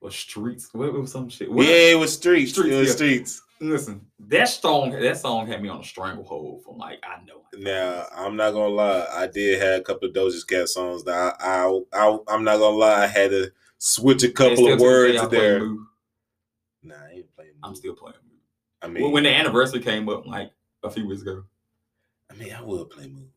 [0.00, 0.72] or Streets?
[0.74, 1.48] What was some shit?
[1.48, 2.52] Yeah, What- it was streets.
[2.52, 2.94] Streets, it was yeah.
[2.94, 3.42] streets.
[3.60, 7.42] Listen, that song that song had me on a stranglehold for like I know.
[7.54, 11.36] Now I'm not gonna lie, I did have a couple of Doja Cat songs that
[11.40, 14.64] I, I, I I'm not gonna lie, I had to switch a couple of to
[14.64, 15.60] this day, words there.
[16.82, 17.52] Nah, I ain't playing.
[17.64, 18.14] I'm still playing.
[18.28, 18.38] Move.
[18.82, 20.52] I When- mean, when the anniversary came up like
[20.84, 21.42] a few weeks ago.
[22.30, 23.30] I mean, I will play move.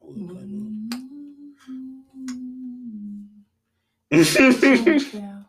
[0.00, 0.92] I would play move.
[4.10, 5.46] That,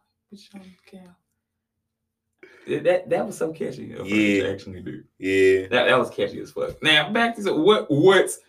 [2.67, 3.93] that that was so catchy.
[3.93, 4.43] of Yeah.
[4.43, 5.03] to actually do.
[5.17, 5.67] yeah.
[5.67, 6.81] That that was catchy as fuck.
[6.83, 8.39] Now back to what what's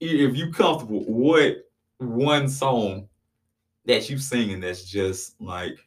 [0.00, 1.64] if you comfortable, what
[1.98, 3.08] one song
[3.84, 5.78] that you singing that's just like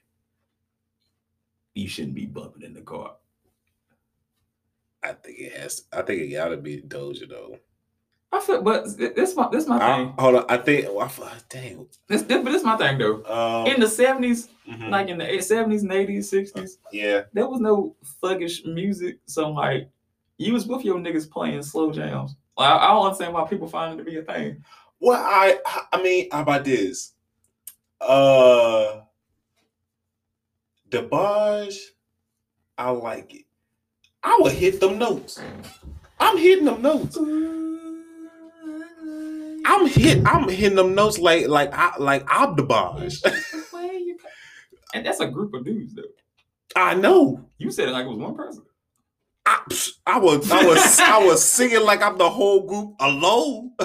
[1.74, 3.16] you shouldn't be bumping in the car.
[5.04, 5.84] I think it has.
[5.92, 7.58] I think it gotta be Doja though.
[8.34, 10.14] I feel, but this my this my I, thing.
[10.18, 10.88] hold on, I think.
[10.88, 11.88] I, f- damn.
[12.08, 13.24] This, this but this my thing though.
[13.26, 17.60] Um, In the seventies, mhm, like in the seventies and eighties, sixties, yeah, there was
[17.62, 19.20] no thuggish music.
[19.28, 19.88] So like,
[20.38, 22.36] you was with your niggas playing slow jams.
[22.58, 24.64] Like, I I don't understand why people find it to be a thing.
[25.00, 25.60] Well, I
[25.92, 27.14] I mean, how about this?
[28.02, 29.02] Uh
[30.90, 31.78] DeBarge,
[32.78, 33.46] I like it.
[34.24, 35.40] I would hit them notes.
[35.40, 35.64] I'm
[36.20, 37.18] I'm hitting them notes.
[39.74, 40.26] I'm hit.
[40.26, 43.24] I'm hitting them notes like like I like Abdabaj.
[44.94, 46.04] and that's a group of dudes, though.
[46.76, 47.50] I know.
[47.58, 48.64] You said it like it was one person.
[49.46, 49.60] I,
[50.06, 53.72] I was I was I was singing like I'm the whole group alone.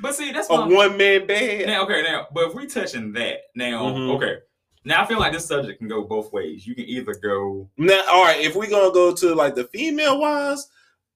[0.00, 1.66] But see, that's a one man band.
[1.66, 4.14] Now, okay, now, but if we touching that, now, Mhm.
[4.14, 4.36] okay,
[4.84, 6.64] now I feel like this subject can go both ways.
[6.68, 7.68] You can either go.
[7.76, 10.68] Now, all right, if we're gonna go to like the female wise,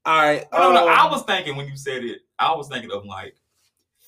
[0.04, 0.44] all right.
[0.50, 0.88] I don't know.
[0.88, 3.36] I um, was thinking when you said it, I was thinking of like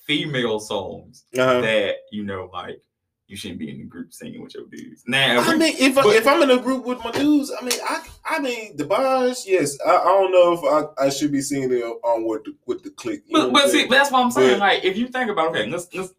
[0.04, 1.60] female songs uh-huh.
[1.60, 2.82] that you know, like
[3.26, 5.02] you shouldn't be in the group singing with your dudes.
[5.06, 7.50] Now, if I mean, if but, I, if I'm in a group with my dudes,
[7.58, 9.78] I mean, I I mean, the bars, yes.
[9.84, 12.82] I, I don't know if I, I should be singing it on with the with
[12.82, 13.22] the click.
[13.30, 14.58] but, but see, that's what I'm saying.
[14.58, 16.14] But- like, if you think about, okay, let's let's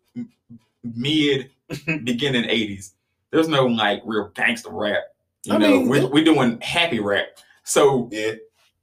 [0.83, 1.51] mid
[1.85, 2.91] beginning '80s.
[3.31, 5.03] There's no like real gangster rap.
[5.43, 7.27] You I know, mean, we're, we're doing happy rap.
[7.63, 8.33] So yeah,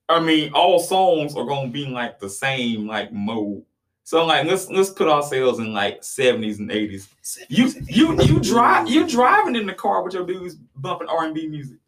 [0.08, 3.64] I mean, all songs are gonna be like the same like mode.
[4.12, 7.08] So like let's let's put ourselves in like 70s and 80s.
[7.48, 11.78] You you you drive you driving in the car with your dudes bumping R&B music.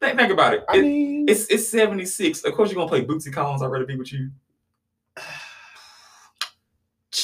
[0.00, 0.64] Think, think about it.
[0.68, 2.44] I It- mean, it's it's 76.
[2.44, 4.32] Of course you're gonna play Bootsy Collins, I'd rather be with you.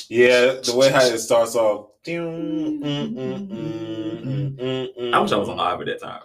[0.09, 1.88] yeah, the way how it starts off.
[2.07, 2.21] I
[5.21, 6.23] wish I was alive at that time.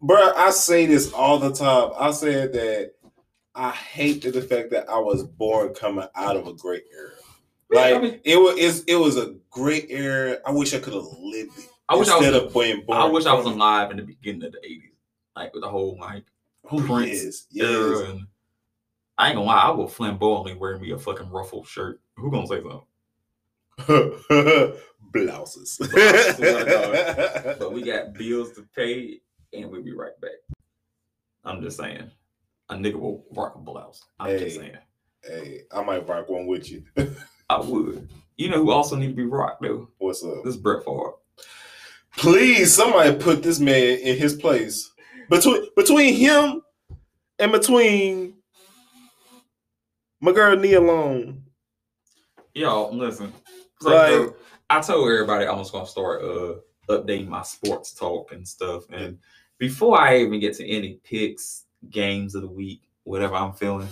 [0.00, 1.90] Bruh, I say this all the time.
[1.98, 2.92] I said that
[3.56, 7.10] I hate the fact that I was born coming out of a great era.
[7.70, 10.38] Like I mean- it was, it was a great era.
[10.46, 11.68] I wish I could have lived it.
[11.88, 12.98] I wish I instead was of being born.
[12.98, 14.90] I wish I was alive in the beginning of the 80s.
[15.36, 16.24] Like with the whole like
[16.70, 18.08] Oh, Prince yes, era yes.
[18.10, 18.26] and
[19.18, 22.00] I ain't gonna lie, I will flamboyantly wear me a fucking ruffled shirt.
[22.16, 22.82] Who gonna say something?
[25.12, 25.78] Blouses.
[27.58, 29.20] But we got bills to pay,
[29.52, 30.30] and we'll be right back.
[31.44, 32.10] I'm just saying,
[32.68, 34.02] a nigga will rock a blouse.
[34.18, 34.76] I'm just saying,
[35.22, 36.82] hey, I might rock one with you.
[37.56, 38.06] I would.
[38.36, 39.88] You know who also need to be rocked though?
[39.96, 40.44] What's up?
[40.44, 41.12] This Brett Favre.
[42.18, 44.90] Please, somebody put this man in his place.
[45.30, 46.60] Between between him
[47.38, 48.34] and between
[50.20, 51.44] my girl Nia Long.
[52.54, 53.32] Y'all, listen.
[53.80, 54.34] So, Like- bro,
[54.68, 56.54] I told everybody I was gonna start uh
[56.90, 58.84] updating my sports talk and stuff.
[58.90, 59.18] And
[59.56, 63.88] before I even get to any picks, games of the week, whatever I'm feeling,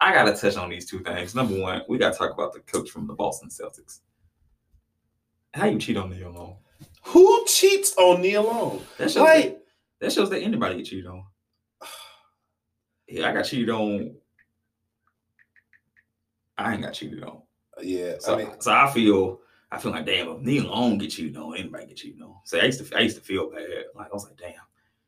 [0.00, 1.34] I gotta touch on these two things.
[1.34, 4.00] Number one, we gotta talk about the coach from the Boston Celtics.
[5.52, 6.56] How you cheat on Nia Long?
[7.04, 8.80] Who cheats on Nia Long?
[8.98, 9.62] That shows Like, that,
[10.00, 11.24] that shows that anybody get cheated on.
[13.08, 14.14] Yeah, I got cheated on.
[16.56, 17.42] I ain't got cheated on.
[17.82, 19.40] yeah, So, I mean, so I feel
[19.72, 22.36] I feel like damn if Nia Long get cheated on, anybody get cheated on.
[22.44, 23.86] So I used to I used to feel bad.
[23.96, 24.54] Like I was like, damn,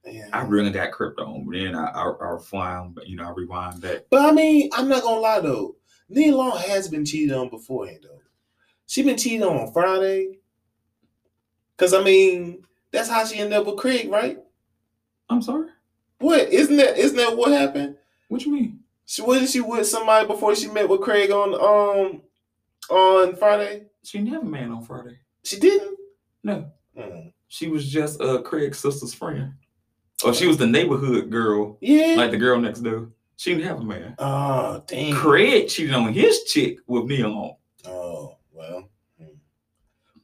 [0.05, 0.29] yeah.
[0.33, 1.45] I really got crept on.
[1.45, 4.03] But then I I, I rewind, but you know, I rewind back.
[4.11, 5.77] But I mean, I'm not gonna lie though.
[6.09, 8.21] Nia Long has been cheated on beforehand though.
[8.87, 10.39] She been cheated on on Friday.
[11.77, 14.39] Cause I mean, that's how she ended up with Craig, right?
[15.29, 15.69] I'm sorry.
[16.19, 16.99] What isn't that?
[16.99, 17.97] Isn't that what happened?
[18.29, 18.81] What you mean?
[19.07, 22.23] She wasn't she with somebody before she met with Craig on um
[22.91, 23.87] on Friday?
[24.05, 25.19] She a man on Friday.
[25.45, 25.99] She didn't.
[26.45, 27.33] No, Mm.
[27.49, 29.55] she was just uh Craig's sister's friend.
[30.25, 32.15] Or she was the neighborhood girl, Yeah.
[32.17, 33.11] like the girl next door.
[33.37, 34.15] She didn't have a man.
[34.19, 35.15] oh damn.
[35.17, 37.57] Craig cheated on his chick with Nia Long.
[37.87, 38.89] Oh well.
[39.19, 39.27] Hmm.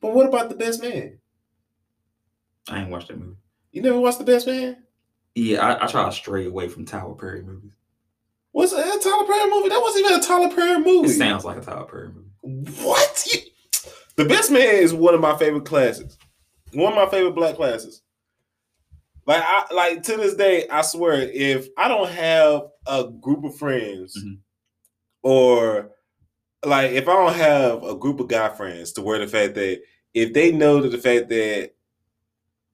[0.01, 1.19] But what about the best man?
[2.69, 3.37] I ain't watched that movie.
[3.73, 4.85] You never watched the best man?
[5.35, 7.73] Yeah, I, I try to stray away from Tyler Perry movies.
[8.53, 9.69] What's that a Tyler Perry movie?
[9.69, 11.09] That wasn't even a Tyler Perry movie.
[11.09, 12.09] It sounds like a Tyler Perry
[12.43, 12.71] movie.
[12.83, 13.27] What?
[13.33, 13.41] You-
[14.17, 16.19] The Best Man is one of my favorite classics.
[16.73, 18.03] One of my favorite black classics.
[19.29, 23.59] Like I like to this day, I swear, if I don't have a group of
[23.59, 24.39] friends Mhm.
[25.23, 25.91] or
[26.65, 29.83] like if I don't have a group of guy friends to where the fact that
[30.15, 31.75] if they know that the fact that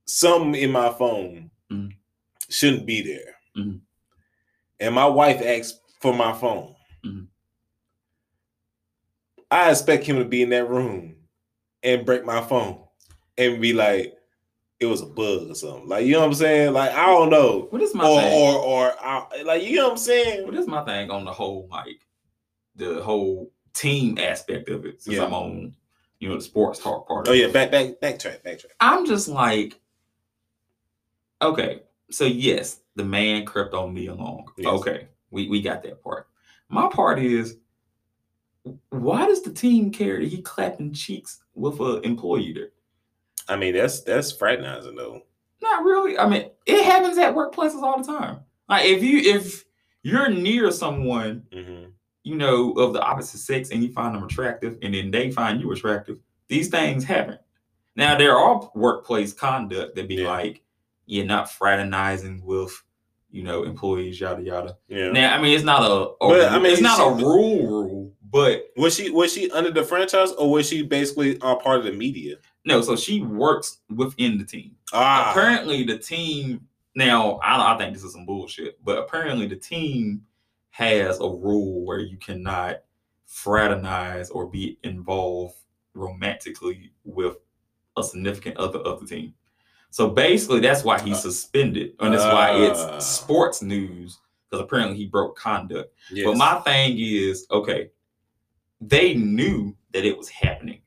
[0.04, 1.90] something in my phone Mhm.
[2.48, 3.34] shouldn't be there.
[3.56, 3.80] Mhm.
[4.78, 6.76] And my wife asks for my phone.
[7.04, 7.26] Mhm.
[9.50, 11.16] I expect him to be in that room
[11.82, 12.86] and break my phone
[13.36, 14.14] and be like,
[14.80, 15.88] it was a bug or something.
[15.88, 16.72] Like, you know what I'm saying?
[16.72, 17.68] Like, I don't know.
[17.70, 18.32] What is my Or, thing?
[18.42, 20.44] or, or, I, like, you know what I'm saying?
[20.44, 22.04] What is my thing on the whole like
[22.76, 25.00] the whole team aspect of it?
[25.02, 25.24] Since Yeah.
[25.24, 25.74] I'm on,
[26.18, 27.28] you know, the sports talk part.
[27.28, 27.40] Oh, of it.
[27.40, 28.72] yeah, back, back, backtrack, backtrack.
[28.80, 29.78] I'm just like,
[31.40, 34.46] okay, so yes, the man crept on Nia Long.
[34.56, 34.66] Yes.
[34.66, 36.28] Okay, we we got that part.
[36.68, 37.58] My part is,
[38.90, 42.70] why does the team care that he clapping cheeks with an employee there?
[43.48, 45.22] I mean, that's that's fraternizing though.
[45.62, 46.18] Not really.
[46.18, 48.40] I mean, it happens at workplaces all the time.
[48.68, 49.64] Like if you if
[50.02, 51.84] you're near someone Mm-hmm.
[52.22, 55.60] you know, of the opposite sex and you find them attractive and then they find
[55.60, 57.38] you attractive, these things happen.
[57.96, 60.28] Now there are workplace conduct that be Yeah.
[60.30, 60.62] like,
[61.06, 62.72] you're not fraternizing with,
[63.30, 64.76] you know, employees, yada yada.
[64.88, 65.10] Yeah.
[65.10, 65.92] Now, I mean, it's not a,
[66.24, 69.70] a But, I mean, it's not a rule rule, but Was she was she under
[69.70, 72.36] the franchise or was she basically a part of the media?
[72.64, 72.80] No.
[72.82, 74.76] So she works within the team.
[74.92, 79.56] Ah, apparently the team now I, I think this is some bullshit but apparently the
[79.56, 80.24] team
[80.70, 82.82] has a rule where you cannot
[83.26, 85.56] fraternize or be involved
[85.94, 87.36] romantically with
[87.96, 89.34] a significant other of the team
[89.90, 94.96] so basically that's why he's Uh, suspended and that's why it's sports news because apparently
[94.96, 96.24] he broke conduct yes.
[96.24, 97.90] but my thing is okay
[98.80, 100.80] they knew that it was happening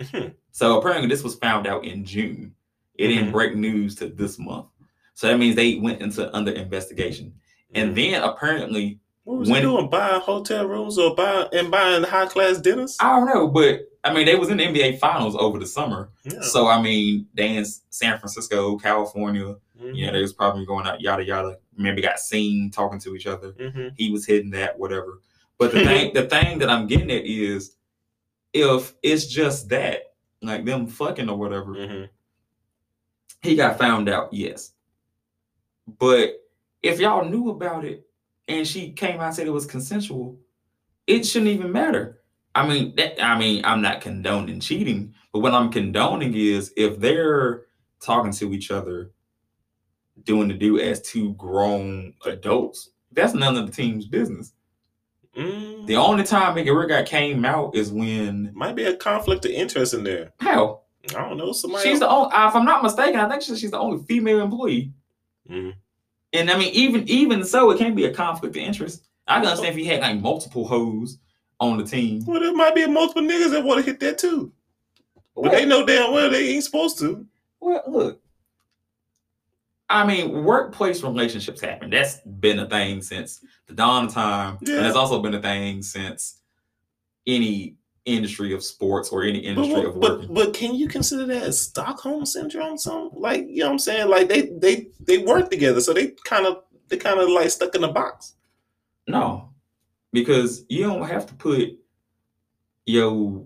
[0.00, 0.34] Mhm.
[0.52, 2.54] So apparently this was found out in June.
[2.94, 3.32] It didn't Mhm.
[3.32, 4.66] break news to this month.
[5.14, 7.34] So that means they went into under investigation.
[7.74, 9.88] And then apparently, what was when- he doing?
[9.88, 12.96] Buying hotel rooms or buying and buying high class dinners?
[13.00, 16.10] I don't know, but I mean they was in the NBA finals over the summer.
[16.24, 16.40] Yeah.
[16.42, 19.96] So I mean, they in San Francisco, California, Mhm.
[19.96, 21.58] you know, they was probably going out yada yada.
[21.76, 23.52] Maybe got seen talking to each other.
[23.52, 23.92] Mhm.
[23.96, 25.20] He was hitting that, whatever.
[25.58, 27.76] But the thing the thing that I'm getting at is
[28.52, 30.11] if it's just that,
[30.42, 32.08] like them fucking or whatever, Mhm.
[33.42, 34.74] he got found out, yes.
[35.98, 36.34] But
[36.82, 38.06] if y'all knew about it
[38.48, 40.38] and she came out and said it was consensual,
[41.06, 42.22] it shouldn't even matter.
[42.54, 46.98] I mean, that, I mean, I'm not condoning cheating, but what I'm condoning is if
[46.98, 47.66] they're
[48.00, 49.12] talking to each other,
[50.24, 54.52] doing the do as two grown adults, that's none of the team's business.
[55.36, 55.86] Mm.
[55.86, 59.50] The only time it ever got came out is when Might be a conflict of
[59.50, 60.32] interest in there.
[60.40, 60.80] how
[61.16, 61.52] I don't know.
[61.52, 61.88] Somebody.
[61.88, 62.28] she's the only.
[62.28, 64.92] If I'm not mistaken, I think she's she's the only female employee.
[65.50, 65.74] Mhm.
[66.32, 69.04] And I mean, even even so, it can't be a conflict of interest.
[69.26, 71.18] I can understand if you had like multiple hoes
[71.60, 72.24] on the team.
[72.26, 74.52] Well, there might be multiple niggas that want to hit that too,
[75.34, 77.26] but they know damn well they ain't supposed to.
[77.60, 78.21] Well, look.
[79.92, 81.90] I mean, workplace relationships happen.
[81.90, 84.58] That's been a thing since the dawn of time.
[84.62, 84.78] Yeah.
[84.78, 86.40] And it's also been a thing since
[87.26, 90.20] any industry of sports or any But, industry of work.
[90.22, 92.78] but but can you consider that as Stockholm syndrome?
[92.78, 94.08] Something like you know what I'm saying?
[94.08, 97.74] Like they they they work together, so they kind of they kind of like stuck
[97.74, 98.34] in a box.
[99.06, 99.50] No,
[100.12, 101.78] because you don't have to put
[102.86, 103.44] your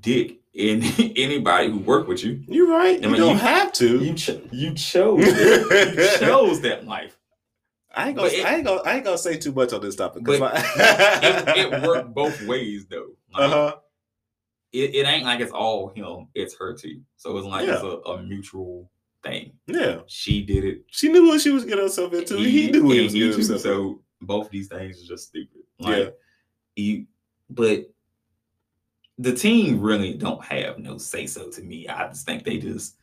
[0.00, 0.82] dick in
[1.16, 2.42] anybody who work with you.
[2.48, 2.98] You're right.
[2.98, 3.98] I You mean, don't you- have to.
[4.04, 5.94] You cho- you chose that.
[6.20, 7.16] you chose that life.
[7.94, 9.96] I ain't gonna it- I ain't gonna I ain't gonna say too much on this
[9.96, 10.24] topic.
[10.24, 13.10] But my- It, it worked both ways though.
[13.32, 13.76] Like, Uh-huh.
[14.72, 17.00] it, it ain't like it's all him, it's her too.
[17.16, 18.90] So it's like it's a, a mutual
[19.24, 19.52] thing.
[19.66, 20.84] Yeah, She did it.
[20.88, 22.36] she knew what she was getting herself into.
[22.36, 23.62] He, knew what he was getting himself into.
[23.62, 25.62] So both these things are just stupid.
[25.80, 26.10] Like Yeah.
[26.76, 27.06] you
[27.50, 27.90] but
[29.18, 31.88] the team really don't have no say so to me.
[31.88, 32.96] I just think they just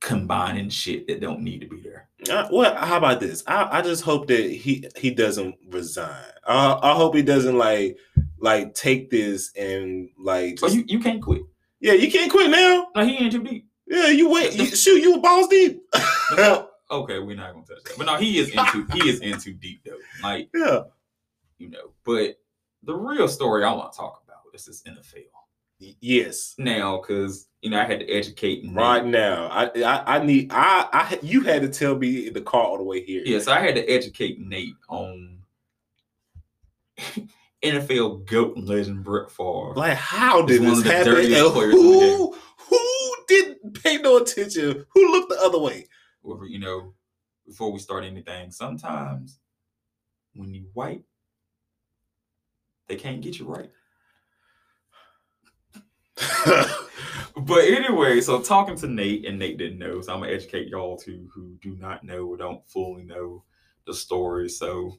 [0.00, 2.08] combining shit that don't need to be there.
[2.30, 3.42] Uh, well, how about this?
[3.46, 6.24] I, I just hope that he he doesn't resign.
[6.46, 7.98] I, I hope he doesn't like
[8.38, 11.42] like take this and like Oh, you, you can't quit.
[11.80, 12.88] yeah you can't quit now.
[12.96, 13.66] No, he ain't too deep.
[13.86, 14.54] Yeah, you wait.
[14.54, 15.82] You, shoot, you a balls deep.
[16.92, 17.96] Okay, we're not gonna touch that.
[17.96, 19.96] But no, he is into he is into deep though.
[20.24, 20.80] Like, yeah.
[21.58, 22.36] you know, but
[22.82, 24.19] the real story I want to talk
[24.68, 25.24] is this NFL.
[26.00, 26.54] Yes.
[26.58, 28.64] Now, because you know, I had to educate.
[28.70, 32.62] Right now, I, I I need I I you had to tell me the car
[32.62, 33.22] all the way here.
[33.24, 35.38] Yeah, so I had to educate Nate on
[37.62, 39.74] NFL GOAT legend Brett Favre.
[39.74, 41.14] Like, how did this of the happen?
[41.14, 44.86] dirtiest And players in the who who didn't pay no attention?
[44.90, 45.86] Who looked the other way?
[46.22, 46.94] Or, you know,
[47.46, 49.38] before we start anything, sometimes
[50.34, 51.02] when you white,
[52.88, 53.70] they can't get you right.
[57.36, 60.96] But anyway, so talking to Nate, and Nate didn't know, so I'm gonna educate y'all
[60.96, 63.44] too who do not know or don't fully know
[63.86, 64.48] the story.
[64.48, 64.98] So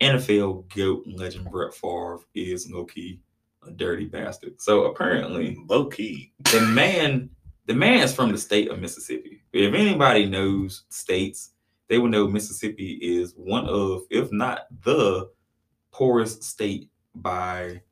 [0.00, 3.20] NFL GOAT legend Brett Favre is low key
[3.66, 4.60] a dirty bastard.
[4.60, 6.32] So apparently Low key.
[6.52, 7.30] the man
[7.66, 9.42] the man is from the state of Mississippi.
[9.52, 11.52] If anybody knows states,
[11.88, 15.30] they would know Mississippi is one of, if not the
[15.92, 17.82] poorest state by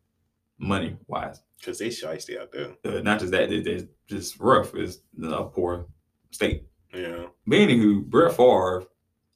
[0.58, 1.42] money wise.
[1.64, 2.76] Cause they shiesty out there.
[2.84, 4.74] Uh, not just that, they- they're just rough.
[4.74, 5.88] It's a poor
[6.30, 6.64] state.
[6.94, 7.26] Yeah.
[7.46, 8.84] But anywho, Brett Favre,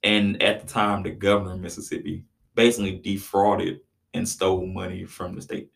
[0.05, 3.81] and at the time the governor of Mississippi, basically defrauded
[4.14, 5.70] and stole money from the state,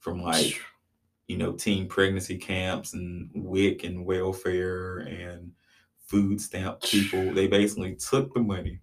[0.00, 0.60] from like
[1.26, 5.52] you know teen pregnancy camps and WIC and welfare and
[6.06, 7.32] food stamp people.
[7.32, 8.80] They basically took the money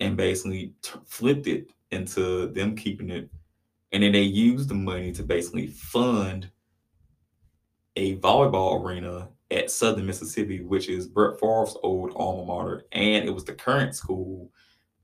[0.00, 3.30] and basically t- flipped it into them keeping it,
[3.92, 6.50] and then they used the money to basically fund
[7.96, 13.30] a volleyball arena at Southern Mississippi, which is Brett Favre's old alma mater, and it
[13.34, 14.50] was the current school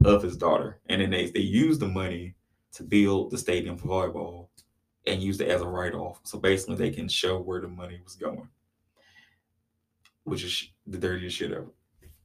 [0.05, 0.80] of his daughter.
[0.89, 2.35] And then they, they used the money
[2.72, 4.49] to build the stadium for volleyball
[5.07, 6.20] and used it as a write-off.
[6.24, 8.49] So basically they can show where the money was going.
[10.24, 11.66] Which is the dirtiest shit ever.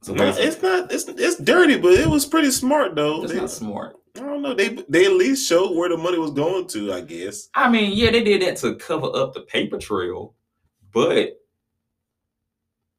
[0.02, 0.90] So No, it's not.
[0.90, 3.22] It's it's dirty, but it was pretty smart though.
[3.22, 3.96] it's They- not smart.
[4.20, 4.54] I don't know.
[4.54, 6.92] They they at least showed where the money was going to.
[6.92, 7.48] I guess.
[7.54, 10.34] I mean, yeah, they did that to cover up the paper trail,
[10.92, 11.36] but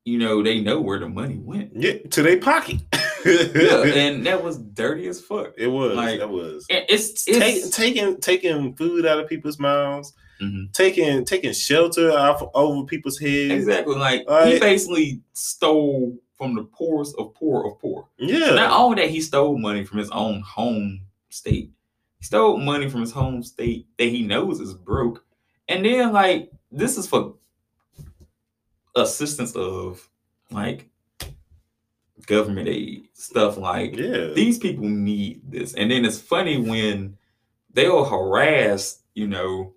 [0.06, 1.72] you know, they know where the money went.
[1.76, 2.78] Yeah, to their pocket.
[3.24, 5.54] Yeah, and that was dirty as fuck.
[5.58, 5.96] it was.
[5.96, 6.66] like, that was.
[6.72, 10.74] And It's, Take, taking taking food out of people's mouths, Mhm.
[10.74, 13.52] taking taking shelter off over people's heads.
[13.54, 18.08] exactly like he basically stole from the poorest of poor of poor.
[18.18, 21.02] Yeah, Not only that, he stole money from his own home
[21.32, 21.72] state.
[22.20, 25.26] He stole money from his home state that he knows is broke.
[25.68, 27.36] And then, like, this is for
[28.96, 30.08] assistance of
[30.52, 30.90] like
[32.28, 33.58] government aid stuff.
[33.58, 34.28] Like, yeah.
[34.34, 35.74] these people need this.
[35.74, 37.18] And then it's funny when
[37.74, 39.74] they'll harass, you know,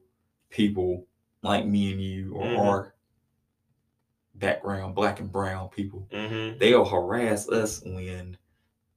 [0.50, 1.07] people
[1.42, 2.59] like me and you or Mhm.
[2.59, 2.94] our
[4.34, 8.36] background, black and brown people hmm they'll harass us when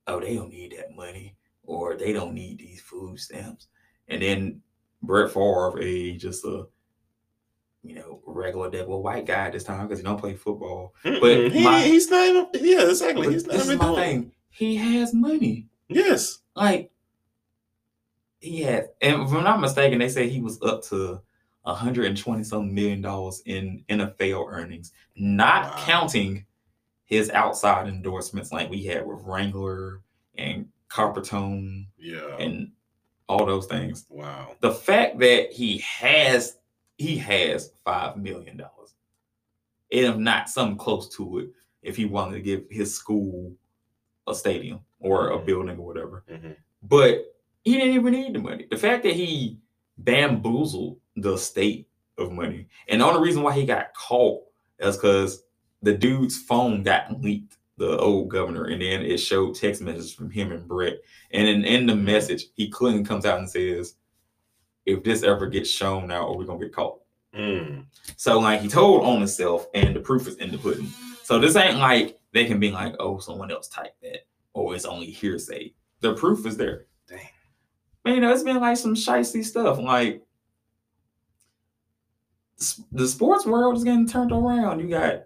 [0.08, 1.36] oh they don't need that money
[1.68, 3.68] or they don't need these food stamps
[4.08, 4.62] and then
[5.04, 6.66] Brett Favre a just a
[7.84, 11.64] you know regular devil white guy this time because he don't play football But he,
[11.64, 12.48] my- he's not even.
[12.56, 13.32] Yeah, exactly.
[13.32, 13.96] He's not this is my doing.
[13.96, 16.40] thing he has money Yes.
[16.56, 16.90] like
[18.40, 21.22] he had and if I'm not mistaken they say he was up to
[21.64, 25.84] 120 some million dollars in NFL earnings not Wow.
[25.86, 26.46] counting
[27.06, 30.02] his outside endorsements like we had with Wrangler
[30.38, 32.38] and Coppertone Yeah.
[32.38, 32.72] and
[33.28, 34.06] all those things.
[34.10, 34.56] wow.
[34.62, 36.58] The fact that he has
[36.98, 38.96] he has five million dollars,
[39.92, 41.50] and if not something close to it,
[41.84, 43.56] if he wanted to give his school
[44.26, 45.46] a stadium or a Mhm.
[45.46, 46.24] building or whatever.
[46.28, 46.56] Mhm.
[46.82, 48.66] But he didn't even need the money.
[48.70, 49.60] The fact that he
[50.00, 54.44] bamboozled the state of money, and the only reason why he got caught
[54.80, 55.44] is because
[55.84, 60.30] the dude's phone got leaked, the old governor, and then it showed text messages from
[60.30, 60.98] him and Brett.
[61.32, 63.96] And in, in the message, he clearly comes out and says,
[64.86, 67.00] "If this ever gets shown out, or we're gonna get caught."
[67.36, 67.86] Mm.
[68.16, 70.92] So like he told on himself, and the proof is in the pudding.
[71.24, 74.86] So this ain't like they can be like, "Oh, someone else typed that," or it's
[74.86, 75.74] only hearsay.
[76.02, 76.88] The proof is there.
[77.08, 77.20] Dang.
[78.06, 79.78] Man, you know, it's been like some shicey stuff.
[79.78, 80.24] Like
[82.92, 84.80] the sports world is getting turned around.
[84.80, 85.24] You got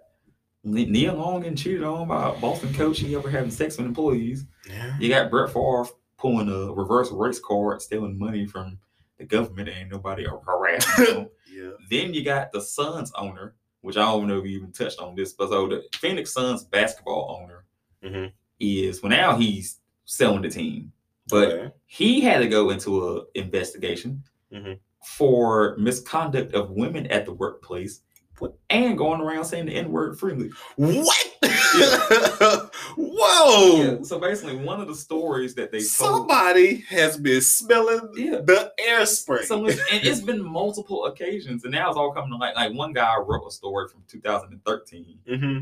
[0.63, 2.99] Nia Long getting cheated on by Boston coach.
[2.99, 4.45] He ever having sex with employees.
[4.69, 4.97] Yeah.
[4.99, 5.85] You got Brett Favre
[6.17, 8.77] pulling a reverse race card, stealing money from
[9.17, 9.69] the government.
[9.69, 11.29] Ain't nobody harassing him.
[11.51, 11.71] Yeah.
[11.89, 15.15] Then you got the Suns owner, which I don't know if you even touched on
[15.15, 17.65] this, but so the Phoenix Suns basketball owner
[18.03, 18.31] Mhm.
[18.59, 20.91] is well now he's selling the team,
[21.29, 21.71] but Okay.
[21.85, 24.77] he had to go into a investigation Mhm.
[25.03, 28.01] for misconduct of women at the workplace
[28.41, 28.57] What?
[28.71, 30.49] and going around saying the N word freely.
[30.75, 31.27] What?
[32.97, 33.75] Whoa!
[33.83, 35.87] Yeah, so basically, one of the stories that they told.
[36.27, 38.39] Somebody has been smelling Yeah.
[38.43, 39.43] the air spray.
[39.43, 42.55] So it's, and it's been multiple occasions, and now it's all coming to light.
[42.55, 45.19] Like one guy wrote a story from 2013.
[45.27, 45.59] hmm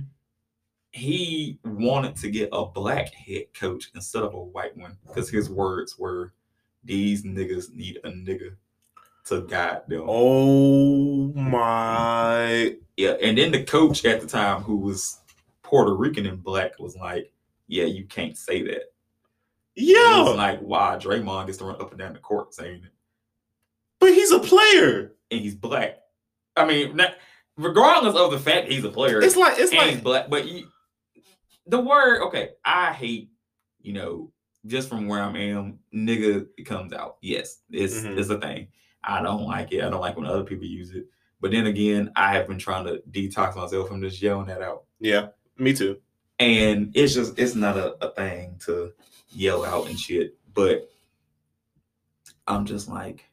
[0.92, 5.50] He wanted to get a black head coach instead of a white one because his
[5.50, 6.34] words were,
[6.84, 8.56] "These niggas need a nigga
[9.26, 11.60] to guide them." Oh my!
[13.00, 15.20] Yeah, and then the coach at the time, who was
[15.64, 17.32] Puerto Rican and black, was like,
[17.68, 18.92] "Yeah, you can't say that."
[19.76, 22.92] Yeah, was like, "Why Draymond gets to run up and down the court saying it?"
[24.02, 25.16] but he's a player.
[25.32, 26.00] and he's black.
[26.58, 27.12] I mean, not,
[27.56, 30.30] regardless of the fact he's a player, It's like it's like black.
[30.30, 30.68] But you,
[31.68, 33.30] the word, okay, I hate,
[33.82, 34.34] you know,
[34.66, 37.16] just from where I am, nigga it comes out.
[37.22, 38.18] Yes, it's Mhm.
[38.18, 38.68] it's a thing.
[39.06, 39.84] I don't like it.
[39.86, 41.06] I don't like when other people use it.
[41.42, 44.84] But then again, I have been trying to detox myself from just yelling that out.
[45.00, 45.28] yeah,
[45.58, 45.98] me too.
[46.40, 48.92] And it's just it's not a, a thing to
[49.30, 50.38] yell out and shit.
[50.54, 50.90] But
[52.48, 53.26] I'm just like,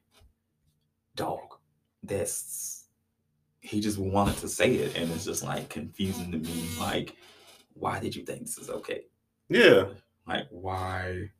[1.14, 1.40] dog,
[2.02, 2.86] that's
[3.60, 6.68] he just wanted to say it, and it's just like confusing to me.
[6.78, 7.16] Like,
[7.74, 9.02] why did you think this is okay?
[9.48, 9.86] Yeah,
[10.26, 11.30] Like, why?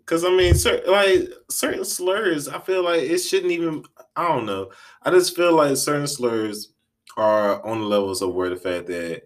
[0.00, 3.84] Because I mean, cer- like certain slurs, I feel like it shouldn't even.
[4.16, 4.70] I don't know.
[5.02, 6.72] I just feel like certain slurs
[7.16, 9.22] are on the levels of where the fact that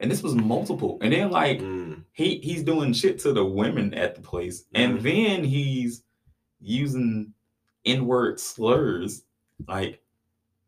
[0.00, 0.98] and this was multiple.
[1.02, 2.04] And then like Mm.
[2.12, 5.02] he he's doing shit to the women at the place, and Mhm.
[5.02, 6.02] then he's
[6.60, 7.32] using
[7.84, 9.24] n-word slurs,
[9.68, 10.02] like,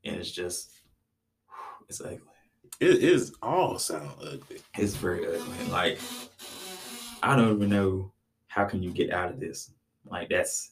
[0.04, 0.70] and it's just
[1.88, 2.20] it's ugly.
[2.78, 4.58] It is all sound ugly.
[4.78, 5.66] It's very ugly.
[5.70, 5.98] Like,
[7.26, 8.12] I don't even know
[8.46, 9.72] how can you get out of this.
[10.08, 10.70] Like, that's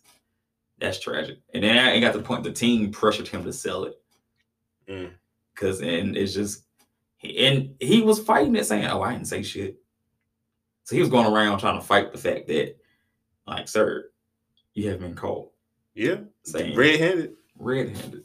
[0.79, 1.39] that's tragic.
[1.53, 4.01] And then I got to the point the team pressured him to sell it.
[4.89, 5.11] Mm.
[5.57, 6.65] Cause and it's just
[7.23, 9.77] and he was fighting it saying, Oh, I didn't say shit.
[10.85, 12.77] So he was going around trying to fight the fact that,
[13.47, 14.11] like, sir,
[14.75, 15.51] you have been caught
[15.95, 17.35] Yeah, saying red-handed.
[17.57, 18.25] red-handed.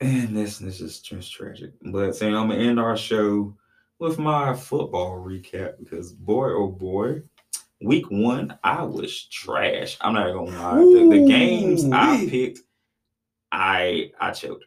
[0.00, 1.72] And this this is just tragic.
[1.82, 3.56] But saying I'm gonna end our show
[3.98, 7.22] with my football recap because boy oh boy,
[7.80, 9.96] week one I was trash.
[10.00, 10.78] I'm not gonna lie.
[10.78, 12.30] The, the games I Ooh-wee.
[12.30, 12.60] picked,
[13.50, 14.64] I I choked.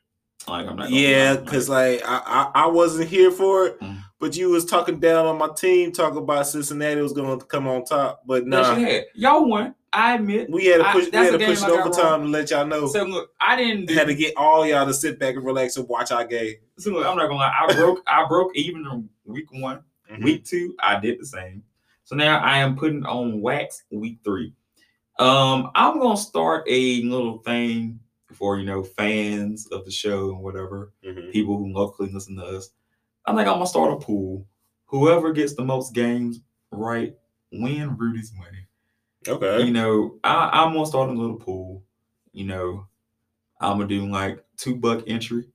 [0.47, 0.89] Like I'm not.
[0.89, 3.99] Yeah, because like I, I I wasn't here for it, Mm.
[4.19, 7.67] but you was talking down on my team, talking about Cincinnati was going to come
[7.67, 9.05] on top, but Yes, nah, had.
[9.15, 9.73] Y'all won.
[9.91, 10.49] I admit.
[10.51, 11.05] we had to I- push.
[11.11, 12.85] we had to push it overtime to let y'all know.
[12.87, 13.93] So look, I didn't do.
[13.95, 16.55] had to get all y'all to sit back and relax and watch our game.
[16.77, 17.65] so look, I'm not gonna lie.
[17.67, 18.01] I broke.
[18.05, 19.81] I broke even in week one.
[20.11, 20.23] Mhm.
[20.23, 21.63] Week two, I did the same.
[22.03, 24.53] So now I am putting on wax week three.
[25.17, 27.99] Um, I'm gonna start a little thing
[28.35, 31.31] for you know fans of the show and whatever Mhm.
[31.31, 32.69] people who locally listen to us.
[33.25, 34.45] I think I'm gonna start a pool.
[34.85, 37.15] Whoever gets the most games right
[37.51, 38.67] win Rudy's money.
[39.27, 39.63] Okay.
[39.65, 41.83] You know, I, I'm gonna start a little pool.
[42.33, 42.87] You know,
[43.59, 45.47] I'm gonna do like two buck entry.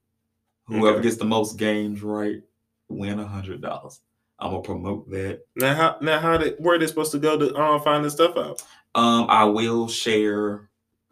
[0.65, 1.03] Whoever Okay.
[1.05, 2.43] gets the most games right
[2.89, 4.01] win a hundred dollars.
[4.39, 5.43] I'm gonna promote that.
[5.57, 8.37] Now how now how did where they supposed to go to um find this stuff
[8.37, 8.63] out?
[8.95, 10.69] Um, I will share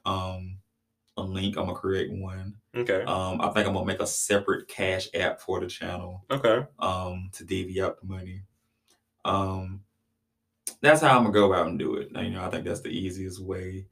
[0.07, 0.58] um
[1.19, 1.57] a link.
[1.57, 2.55] I'm gonna create one.
[2.75, 3.03] Okay.
[3.03, 6.65] Um, I think I'm gonna make a separate cash app for the channel Okay.
[6.79, 8.43] um to divvy out the money.
[9.25, 9.81] Um,
[10.81, 12.11] that's how I'm gonna go out and do it.
[12.15, 13.87] You know, I think that's the easiest way.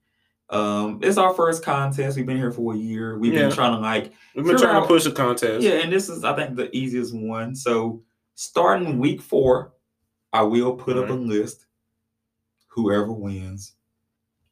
[0.49, 2.15] Um, it's our first contest.
[2.15, 3.17] We've been here for a year.
[3.19, 3.47] We've Yeah.
[3.47, 5.61] been trying to like We've been trying to push a contest.
[5.63, 7.53] Yeah, and this is I think the easiest one.
[7.55, 8.03] So
[8.35, 9.73] starting week four,
[10.31, 11.65] I will put up a list.
[12.67, 13.73] Whoever wins,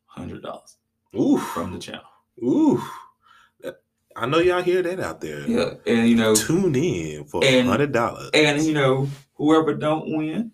[0.05, 0.77] hundred dollars
[1.15, 1.37] Ooh.
[1.37, 2.01] from the channel.
[2.43, 2.81] Ooh.
[4.17, 5.41] I know y'all hear that out there.
[5.45, 8.29] Yeah, and you know, Tune in for hundred dollars.
[8.33, 10.51] and you know, whoever don't win,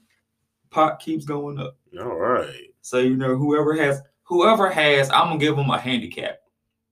[0.71, 1.77] pot keeps going up.
[1.99, 2.73] All right.
[2.81, 6.39] So you know, whoever has whoever has, I'm gonna give them a handicap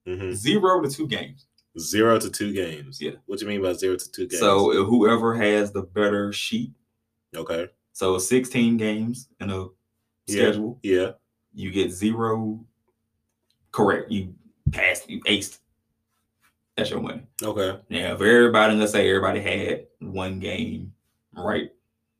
[0.07, 0.33] Mhm.
[0.33, 1.47] zero to two games.
[1.79, 3.01] Zero to two games.
[3.01, 3.13] Yeah.
[3.25, 4.39] What you mean by zero to two games?
[4.39, 6.73] So whoever has the better sheet,
[7.35, 7.67] okay.
[7.93, 9.69] so 16 games in a Yeah.
[10.27, 11.11] schedule, Yeah.
[11.53, 12.63] you get zero.
[13.71, 14.11] Correct.
[14.11, 14.35] You
[14.71, 15.09] passed.
[15.09, 15.59] You aced.
[16.75, 17.23] That's your money.
[17.43, 17.79] Okay.
[17.89, 20.93] Now, if everybody, let's say everybody had one game,
[21.33, 21.71] right?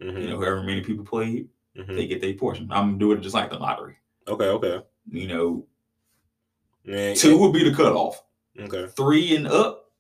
[0.02, 0.22] Mhm.
[0.22, 1.48] You know, however many people played,
[1.78, 1.96] Mhm.
[1.96, 2.68] they get their portion.
[2.72, 3.96] I'm doing it just like the lottery.
[4.28, 4.48] Okay.
[4.48, 4.82] Okay.
[5.12, 5.66] You know,
[6.86, 8.24] Man, two would be the cutoff.
[8.60, 8.88] Okay.
[8.96, 9.92] Three and up,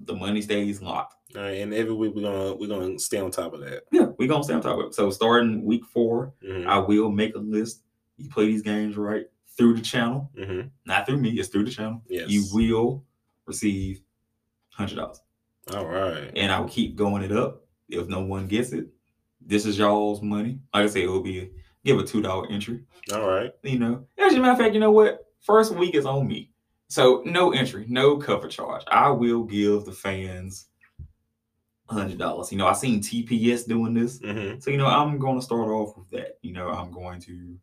[0.00, 1.16] the money stays locked.
[1.36, 1.58] All right.
[1.58, 3.84] And every week we're gonna we're gonna stay on top of that.
[3.92, 4.94] Yeah, we're gonna stay on top of it.
[4.94, 6.66] So starting week four, Mhm.
[6.66, 7.82] I will make a list.
[8.16, 9.26] You play these games right
[9.58, 10.70] through the channel, Mhm.
[10.86, 12.00] not through me, it's through the channel.
[12.08, 12.30] Yes.
[12.30, 13.04] You will
[13.44, 14.00] receive
[14.70, 15.20] hundred dollars.
[15.74, 16.30] All right.
[16.34, 17.66] And I will keep going it up.
[17.90, 18.86] If no one gets it,
[19.40, 20.60] this is y'all's money.
[20.72, 21.50] Like I say, it will be a,
[21.84, 22.84] give a two dollar entry.
[23.12, 23.52] All right.
[23.62, 25.26] You know, as a matter of fact, you know what?
[25.40, 26.52] First week is on me.
[26.88, 28.82] So no entry, no cover charge.
[28.88, 30.68] I will give the fans
[31.88, 32.52] hundred dollars.
[32.52, 34.18] You know, I seen TPS doing this.
[34.20, 34.60] Mm-hmm.
[34.60, 36.38] So, you know, I'm going to start off with that.
[36.42, 37.58] You know, I'm going to,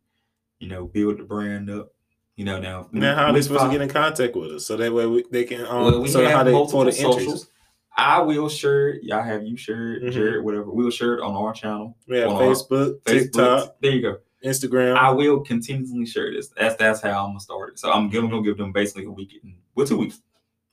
[0.58, 1.88] you know, build the brand up.
[2.36, 2.88] You know, now.
[2.92, 5.24] Now, how are they supposed to get in contact with us so that way we,
[5.30, 7.00] they can um Well, we so how they for the entries?
[7.00, 7.50] socials.
[7.96, 9.04] I will share it.
[9.04, 10.12] Y'all have you share it, Mhm.
[10.12, 10.70] Jared, whatever.
[10.70, 13.22] We'll share it on our channel, We have our Facebook, Facebook.
[13.22, 14.18] TikTok, There you go.
[14.44, 14.96] Instagram.
[14.96, 16.48] I will continuously share this.
[16.48, 17.78] That's that's how I'm gonna start it.
[17.78, 19.32] So I'm gonna give them basically a week.
[19.42, 20.20] In, well, two weeks.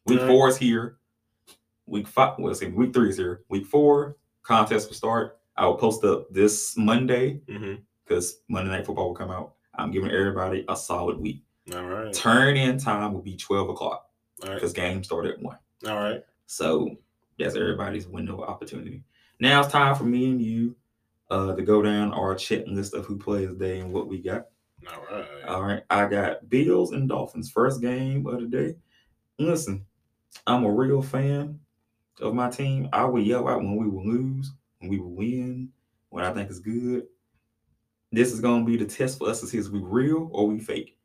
[0.06, 0.98] Week four is here.
[1.86, 2.38] Week five.
[2.40, 3.44] Well, see, week three is here.
[3.48, 5.40] Week four contest will start.
[5.56, 7.80] I will post up this Monday Mhm.
[8.06, 9.54] because Monday Night Football will come out.
[9.76, 11.44] I'm giving everybody a solid week.
[11.74, 12.14] All right.
[12.14, 14.10] Turn in time will be 12 o'clock
[14.44, 14.56] All right.
[14.56, 15.58] because games start at one.
[15.88, 16.24] All right.
[16.46, 16.96] So
[17.40, 19.04] that's everybody's window of opportunity.
[19.40, 20.76] Now it's time for me and you
[21.32, 24.48] uh, to go down our checklist of who plays today and what we got.
[24.88, 25.26] All right.
[25.48, 28.76] All right, I got Bills and Dolphins first game of the day.
[29.40, 29.86] Listen,
[30.46, 31.60] I'm a real fan
[32.22, 32.90] of my team.
[32.92, 35.70] I will yell out when we will lose, when we will win,
[36.10, 37.04] when I think it's good.
[38.14, 40.60] This is gonna be the test for us to see if we real or we
[40.60, 40.96] fake.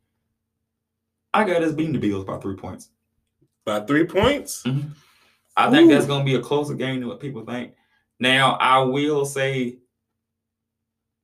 [1.33, 2.91] I got us beating the Bills by three points.
[3.65, 4.63] By three points.
[4.65, 4.91] Mm-hmm.
[5.57, 7.73] I think that's gonna be a closer game than what people think.
[8.21, 9.79] Now I will say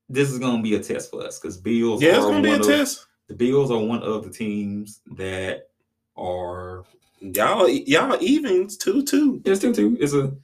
[0.08, 2.50] this is gonna be a test for us because Bills Yeah, it's are gonna be
[2.52, 3.06] a of- test.
[3.28, 5.68] the Bills are one of the teams that
[6.16, 6.84] are
[7.20, 9.40] Y'all, y'all evens too, two.
[9.44, 9.96] it's still two.
[10.00, 10.34] It's a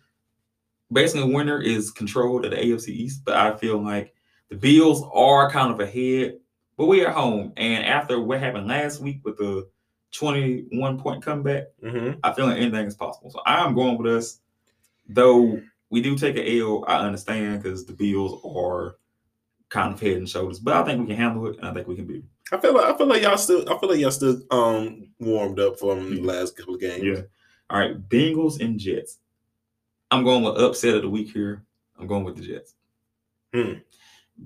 [0.92, 4.14] basically a winner is controlled at the AFC East, but I feel like
[4.50, 6.38] the Bills are kind of ahead,
[6.76, 7.52] but we're home.
[7.56, 9.68] And after what happened last week with the
[10.12, 12.18] 21 point comeback, Mm-hmm.
[12.22, 13.30] I feel like anything is possible.
[13.30, 14.40] So I'm going with us.
[15.08, 18.96] Though we do take an L, I understand because the Bills are
[19.70, 21.86] kind of head and shoulders, but I think we can handle it and I think
[21.88, 22.30] we can beat them.
[22.52, 25.60] I feel like I feel like y'all still I feel like y'all still um warmed
[25.60, 27.04] up from the last couple of games.
[27.04, 27.22] Yeah.
[27.70, 29.18] All right, Bengals and Jets.
[30.10, 31.64] I'm going with upset of the week here.
[31.98, 32.74] I'm going with the Jets.
[33.54, 33.74] Hmm.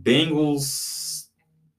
[0.03, 1.27] Bengals,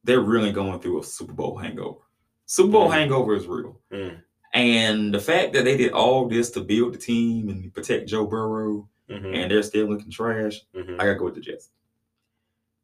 [0.03, 1.99] they're really going through a Super Bowl hangover.
[2.45, 2.93] Super Bowl Hmm.
[2.93, 3.79] hangover is real.
[3.91, 4.21] Mm.
[4.53, 8.25] And the fact that they did all this to build the team and protect Joe
[8.25, 9.35] Burrow Mm-hmm.
[9.35, 10.95] and they're still looking trash, Mm-hmm.
[10.95, 11.69] I gotta go with the Jets.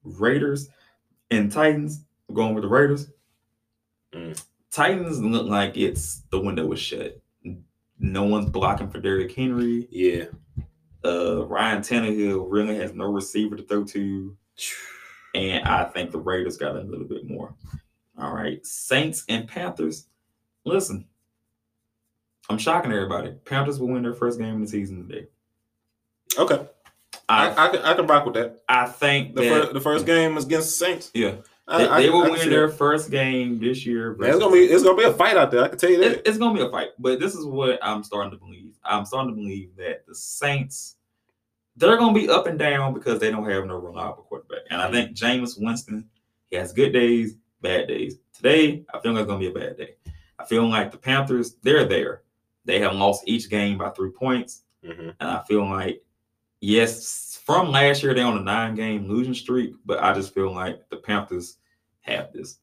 [0.03, 0.69] Raiders
[1.31, 2.03] and Titans.
[2.29, 3.07] I'm going with the Raiders.
[4.13, 4.43] Mm.
[4.71, 7.19] Titans look like it's the window is shut.
[7.99, 9.87] No one's blocking for Derrick Henry.
[9.91, 10.25] Yeah.
[11.03, 14.37] Uh, Ryan Tannehill really has no receiver to throw to,
[15.33, 17.53] and I think the Raiders got a little bit more.
[18.19, 20.07] All right, Saints and Panthers.
[20.65, 21.05] Listen,
[22.49, 23.31] I'm shocking everybody.
[23.45, 25.27] Panthers will win their first game of the season today.
[26.37, 26.67] Okay.
[27.27, 28.61] I, I I, can, I can rock with that.
[28.67, 31.11] I think The, that fir- the first game is against the Saints.
[31.13, 31.35] yeah
[31.67, 32.77] they, I- they will win their that.
[32.77, 34.15] first game this year.
[34.17, 35.63] Man, it's gonna be it's gonna be a fight out there.
[35.63, 36.11] I can tell you that.
[36.11, 38.77] It- it's gonna be a fight, but this is what I'm starting to believe.
[38.83, 40.97] I'm starting to believe that the Saints
[41.75, 44.61] they're gonna be up and down because they don't have no reliable quarterback.
[44.69, 46.07] And I think Jameis Winston
[46.49, 48.17] he has good days, bad days.
[48.33, 49.95] Today, I feel like it's gonna be a bad day.
[50.37, 52.23] I feel like the Panthers they're there.
[52.65, 55.15] They have lost each game by three points, Mhm.
[55.19, 56.03] and I feel like
[56.59, 60.51] yes, from last year they're on a nine game losing streak, but I just feel
[60.53, 61.57] like the Panthers
[62.01, 62.59] have this.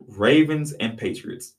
[0.00, 1.54] Ravens and Patriots.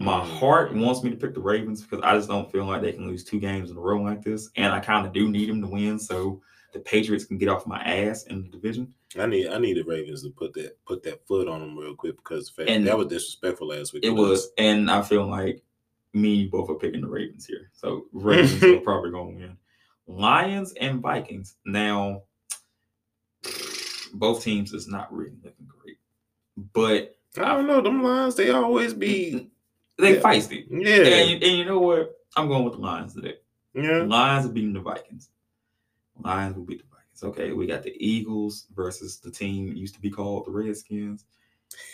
[0.00, 2.92] My heart wants me to pick the Ravens because I just don't feel like they
[2.92, 4.48] can lose two games in a row like this.
[4.56, 6.40] And I kind of do need them to win so
[6.72, 8.94] the Patriots can get off my ass in the division.
[9.18, 11.94] I need I need the Ravens to put that put that foot on them real
[11.94, 14.02] quick because the fact And that was disrespectful last week.
[14.02, 14.18] It us.
[14.18, 15.62] was, and I feel like
[16.14, 17.70] me and you both are picking the Ravens here.
[17.74, 19.56] So Ravens are probably going to win.
[20.06, 21.56] Lions and Vikings.
[21.66, 22.22] Now,
[24.14, 25.98] both teams is not really looking great,
[26.72, 27.82] but I don't know.
[27.82, 29.50] Them lines they always be
[30.00, 30.22] they Yeah.
[30.22, 30.66] feisty.
[30.70, 32.16] yeah And, and you know what?
[32.36, 33.34] I'm going with the Lions today.
[33.74, 34.02] yeah.
[34.02, 35.30] Lions are beating the Vikings.
[36.22, 37.22] Lions will beat the Vikings.
[37.22, 41.24] Okay, we got the Eagles versus the team used to be called the Redskins.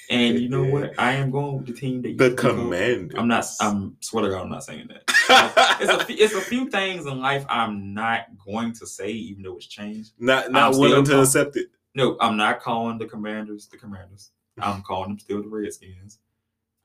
[0.08, 0.94] And you know what?
[0.98, 3.18] I am going with the team that The to be called- Commanders.
[3.18, 3.44] I'm not.
[3.60, 5.02] I'm swear to God, I'm not saying that.
[5.80, 9.56] It's a, it's a few things in life I'm not going to say, even though
[9.56, 10.12] it's changed.
[10.18, 11.66] not not I'm willing to accept it.
[11.94, 14.30] No, I'm not calling the Commanders the Commanders.
[14.58, 16.18] I'm calling them still the Redskins.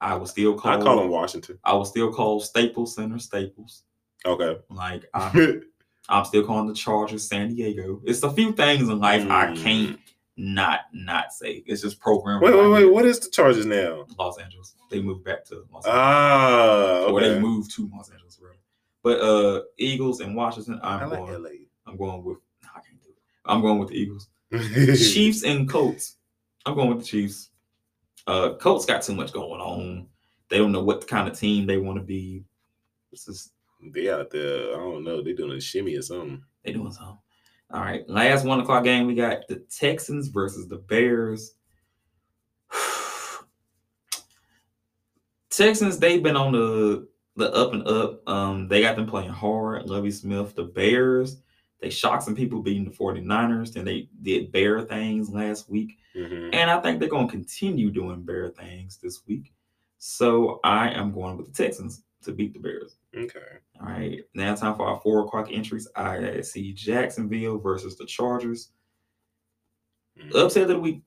[0.01, 0.71] I will still call.
[0.73, 1.59] I call them Washington.
[1.63, 3.83] I will still call Staples Center Staples.
[4.25, 4.57] Okay.
[4.69, 5.63] Like I'm,
[6.09, 8.01] I'm still calling the Chargers San Diego.
[8.03, 9.57] It's a few things in life I Mm.
[9.63, 9.99] can't
[10.37, 11.63] not not say.
[11.67, 12.41] It's just programmed.
[12.41, 12.85] wait, wait, wait.
[12.85, 14.05] What is the Chargers now?
[14.17, 14.75] Los Angeles.
[14.89, 15.85] They moved back to Los Angeles.
[15.87, 17.11] Ah, okay.
[17.13, 18.57] or they moved to Los Angeles, rather.
[19.03, 21.43] But uh, Eagles and Washington, I I'm like going.
[21.43, 21.49] LA.
[21.85, 22.37] I'm going with.
[22.63, 23.15] No, I can't do it.
[23.45, 24.27] I'm going with the Eagles.
[25.13, 26.17] Chiefs and Colts.
[26.65, 27.49] I'm going with the Chiefs.
[28.27, 30.07] Uh, Colts got too much going on.
[30.49, 32.43] They don't know what kind of team they want to be.
[33.11, 33.51] This is
[33.93, 34.73] they out there.
[34.73, 35.21] I don't know.
[35.21, 36.43] They doing a shimmy or something.
[36.63, 37.17] they doing something.
[37.73, 41.53] All right, last one o'clock game we got the Texans versus the Bears.
[45.49, 47.07] Texans, they've been on the
[47.37, 48.27] the up and up.
[48.27, 49.89] Um, they got them playing hard.
[49.89, 51.37] Lovie Smith, the Bears,
[51.81, 53.73] they shocked some people beating the 49ers.
[53.73, 55.97] Then they did bear things last week.
[56.15, 56.53] Mhm.
[56.53, 59.53] And I think they're going to continue doing bear things this week.
[59.97, 62.97] So I am going with the Texans to beat the Bears.
[63.17, 63.39] Okay.
[63.79, 64.23] All right.
[64.35, 65.87] Now time for our four o'clock entries.
[65.95, 68.69] I see Jacksonville versus the Chargers.
[70.19, 70.35] Mhm.
[70.35, 71.01] Upset of the week.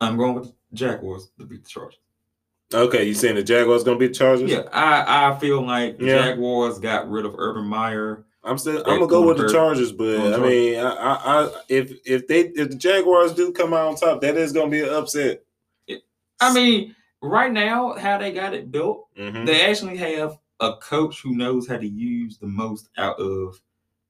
[0.00, 1.98] I'm going with the Jaguars to beat the Chargers.
[2.74, 4.50] Okay, you saying the Jaguars gonna beat the Chargers?
[4.50, 6.18] Yeah, I, I feel like the Yeah.
[6.26, 8.24] Jaguars got rid of Urban Meyer.
[8.44, 8.82] I'm still.
[8.84, 11.14] They're I'm gonna go going with the Chargers, but I mean, I, I,
[11.44, 14.70] I, if if they if the Jaguars do come out on top, that is gonna
[14.70, 15.42] be an upset.
[16.40, 19.44] I mean, right now, how they got it built, Mhm.
[19.44, 23.60] they actually have a coach who knows how to use the most out of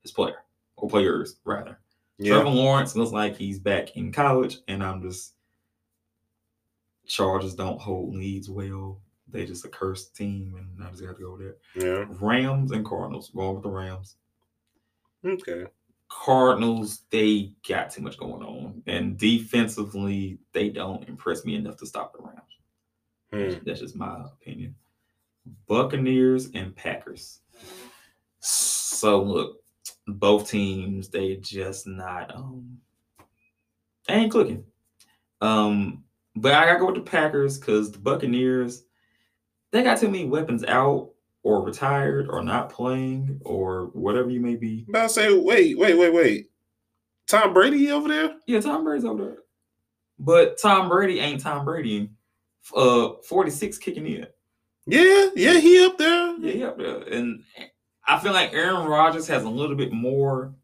[0.03, 0.45] his player
[0.77, 1.79] or players rather.
[2.19, 5.33] yeah, Trevor Lawrence looks like he's back in college, and I'm just
[7.07, 9.01] Chargers don't hold leads well.
[9.31, 11.57] They just a cursed team, and I just got to go there.
[11.75, 12.05] yeah.
[12.21, 13.31] Rams and Cardinals.
[13.35, 14.17] Going with the Rams.
[15.25, 15.67] Okay.
[16.09, 18.83] Cardinals, they got too much going on.
[18.87, 23.59] And defensively, they don't impress me enough to stop the Rams.
[23.59, 23.65] Hmm.
[23.67, 24.75] That's just my opinion.
[25.67, 27.41] Buccaneers and Packers.
[28.41, 29.63] So look,
[30.07, 32.79] both teams, they just not um
[34.07, 34.65] they ain't clicking.
[35.41, 36.05] Um,
[36.35, 38.85] but I gotta go with the Packers because the Buccaneers,
[39.71, 41.11] they got too many weapons out
[41.43, 44.85] or retired or not playing or whatever you may be.
[44.89, 46.51] But I say, wait, wait, wait, wait.
[47.29, 48.37] Tom Brady over there?
[48.47, 49.39] Yeah, Tom Brady's over there.
[50.19, 52.11] But Tom Brady ain't Tom Brady.
[52.75, 54.27] Uh 46 kicking in.
[54.87, 56.37] Yeah, yeah, he up there.
[56.39, 57.17] Yeah, yeah, yeah.
[57.17, 57.43] And
[58.07, 60.55] I feel like Aaron Rodgers has a little bit more,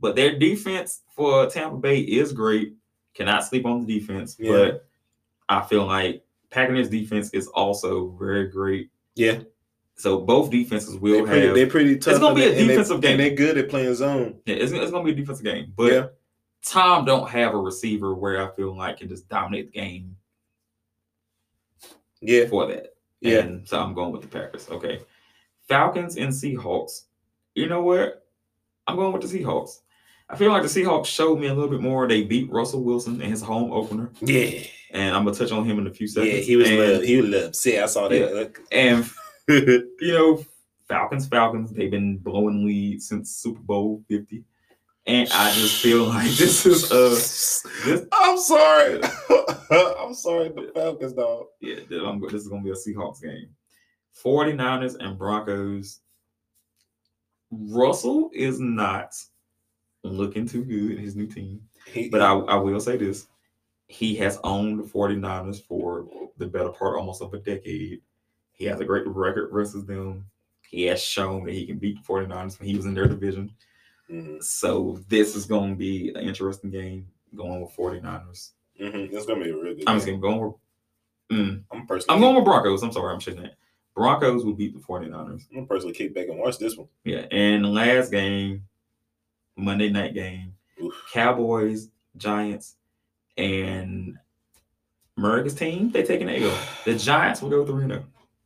[0.00, 2.74] but their defense for Tampa Bay is great.
[3.14, 4.52] Cannot sleep on the defense, Yeah.
[4.52, 4.88] but
[5.48, 8.90] I feel like Packers defense is also very great.
[9.14, 9.40] Yeah,
[9.94, 11.54] So both defenses will pretty, have.
[11.56, 12.12] They're pretty tough.
[12.12, 13.10] It's gonna be a they- and they- defensive game.
[13.12, 14.38] and they're good at playing zone.
[14.46, 16.06] yeah, it's, it's gonna be a defensive game, but yeah,
[16.64, 20.16] Tom don't have a receiver where I feel like can just dominate the game
[22.20, 22.94] yeah, for that.
[23.20, 23.38] yeah.
[23.40, 24.68] And so I'm going with the Packers.
[24.70, 25.00] Okay.
[25.68, 27.04] Falcons and Seahawks.
[27.54, 28.26] You know what?
[28.86, 29.80] I'm going with the Seahawks.
[30.28, 32.06] I feel like the Seahawks showed me a little bit more.
[32.08, 34.10] They beat Russell Wilson in his home opener.
[34.20, 34.60] Yeah,
[34.92, 36.32] And I'm gonna touch on him in a few seconds.
[36.34, 37.82] yeah, he was and, little, he was little upset.
[37.82, 38.54] I saw that.
[38.70, 39.10] and
[39.48, 40.44] you know,
[40.86, 44.44] Falcons, Falcons, they've been blowing leads since Super Bowl 50.
[45.06, 47.08] And I just feel like this is uh
[47.84, 49.00] this I'm sorry.
[49.98, 51.46] I'm sorry, the Falcons, dog.
[51.60, 51.76] yeah,
[52.06, 53.48] I'm, this is gonna be a Seahawks game.
[54.22, 56.00] 49ers and Broncos.
[57.50, 59.14] Russell is not
[60.04, 61.62] looking too good in his new team.
[61.86, 63.26] He, But I, I will say this.
[63.88, 66.06] He has owned the 49ers for
[66.38, 68.00] the better part almost of a decade.
[68.52, 70.26] He has a great record versus them.
[70.68, 73.52] He has shown that he can beat the 49ers when he was in their division.
[74.10, 78.52] Mhm, So this is going to be an interesting game going with 49ers.
[78.80, 79.12] mhm.
[79.12, 79.84] It's gonna be a real good.
[79.86, 80.20] I'm just game.
[80.20, 80.54] going with
[81.30, 82.14] mm, I'm personally.
[82.14, 82.82] I'm going with Broncos.
[82.82, 83.56] I'm sorry, I'm changing that.
[83.94, 85.46] Broncos will beat the 49ers.
[85.54, 86.88] I'm personally kick back and watch this one.
[87.04, 87.26] Yeah.
[87.30, 88.66] And the last game,
[89.56, 90.94] Monday night game, Oof.
[91.12, 92.76] Cowboys, Giants,
[93.36, 94.16] and
[95.16, 96.58] America's team, they taking the L.
[96.84, 98.04] The Giants will go 3 0.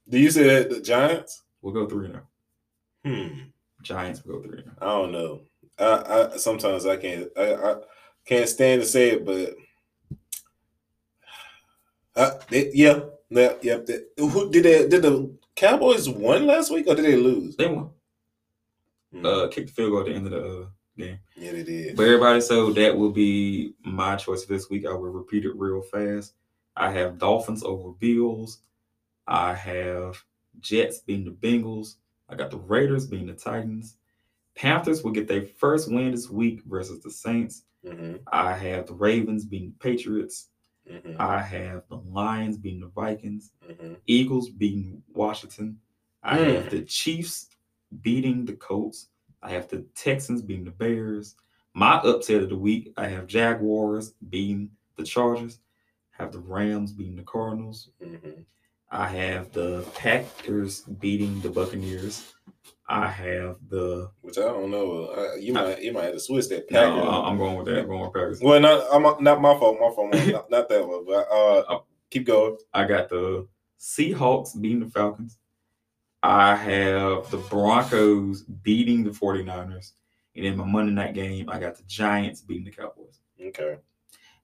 [0.08, 1.42] Do you say that the Giants?
[1.62, 2.20] We'll go 3 0.
[3.04, 3.38] Hmm.
[3.82, 4.72] Giants will go 3 0.
[4.80, 5.40] I don't know.
[5.78, 7.76] I, I sometimes I can't I, I
[8.24, 9.54] can't stand to say it, but
[12.16, 13.76] uh, they, yeah, yeah, yeah.
[13.86, 17.56] they- who did they, did the Cowboys win last week or did they lose?
[17.56, 17.90] They won.
[19.24, 20.66] Uh, kicked the field goal at the end of the uh,
[20.96, 21.18] game.
[21.36, 21.96] yeah, it is.
[21.96, 24.86] But everybody, so that will be my choice this week.
[24.86, 26.34] I will repeat it real fast.
[26.76, 28.60] I have Dolphins over Bills.
[29.26, 30.22] I have
[30.60, 31.96] Jets being the Bengals.
[32.28, 33.96] I got the Raiders being the Titans.
[34.54, 37.64] Panthers will get their first win this week versus the Saints.
[37.86, 40.48] hmm I have the Ravens beating the Patriots.
[40.88, 43.50] hmm I have the Lions beating the Vikings.
[43.66, 45.78] hmm Eagles beating Washington.
[46.22, 46.54] I Mm.
[46.54, 47.48] have the Chiefs
[48.02, 49.08] beating the Colts.
[49.42, 51.36] I have the Texans beating the Bears.
[51.74, 55.60] My upset of the week, I have Jaguars beating the Chargers.
[56.18, 57.90] I have the Rams beating the Cardinals.
[58.02, 58.16] hmm
[58.88, 62.32] I have the Packers beating the Buccaneers.
[62.88, 65.06] I have the Which I don't know.
[65.06, 66.70] Uh, you might you might have to switch that.
[66.70, 67.08] no, Packers.
[67.24, 67.78] I'm going with that.
[67.80, 68.40] I'm going with Packers.
[68.40, 69.78] well, not I'm, not my fault.
[69.80, 70.14] My fault.
[70.32, 71.04] not, not that one.
[71.04, 71.80] But uh,
[72.10, 72.56] keep going.
[72.72, 73.48] I got the
[73.80, 75.36] Seahawks beating the Falcons.
[76.26, 79.92] I have the Broncos beating the 49ers.
[80.34, 83.20] And in my Monday night game, I got the Giants beating the Cowboys.
[83.40, 83.76] Okay.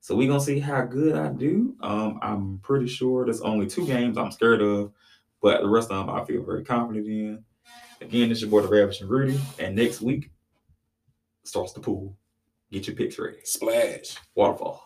[0.00, 1.74] So we're gonna see how good I do.
[1.80, 4.92] Um, I'm pretty sure there's only two games I'm scared of,
[5.40, 7.44] but the rest of them I feel very confident in.
[8.00, 10.30] Again, it's your boy the Ravish and Rudy, and next week
[11.42, 12.16] starts the pool.
[12.70, 13.38] Get your picks ready.
[13.42, 14.16] Splash.
[14.36, 14.84] Waterfall.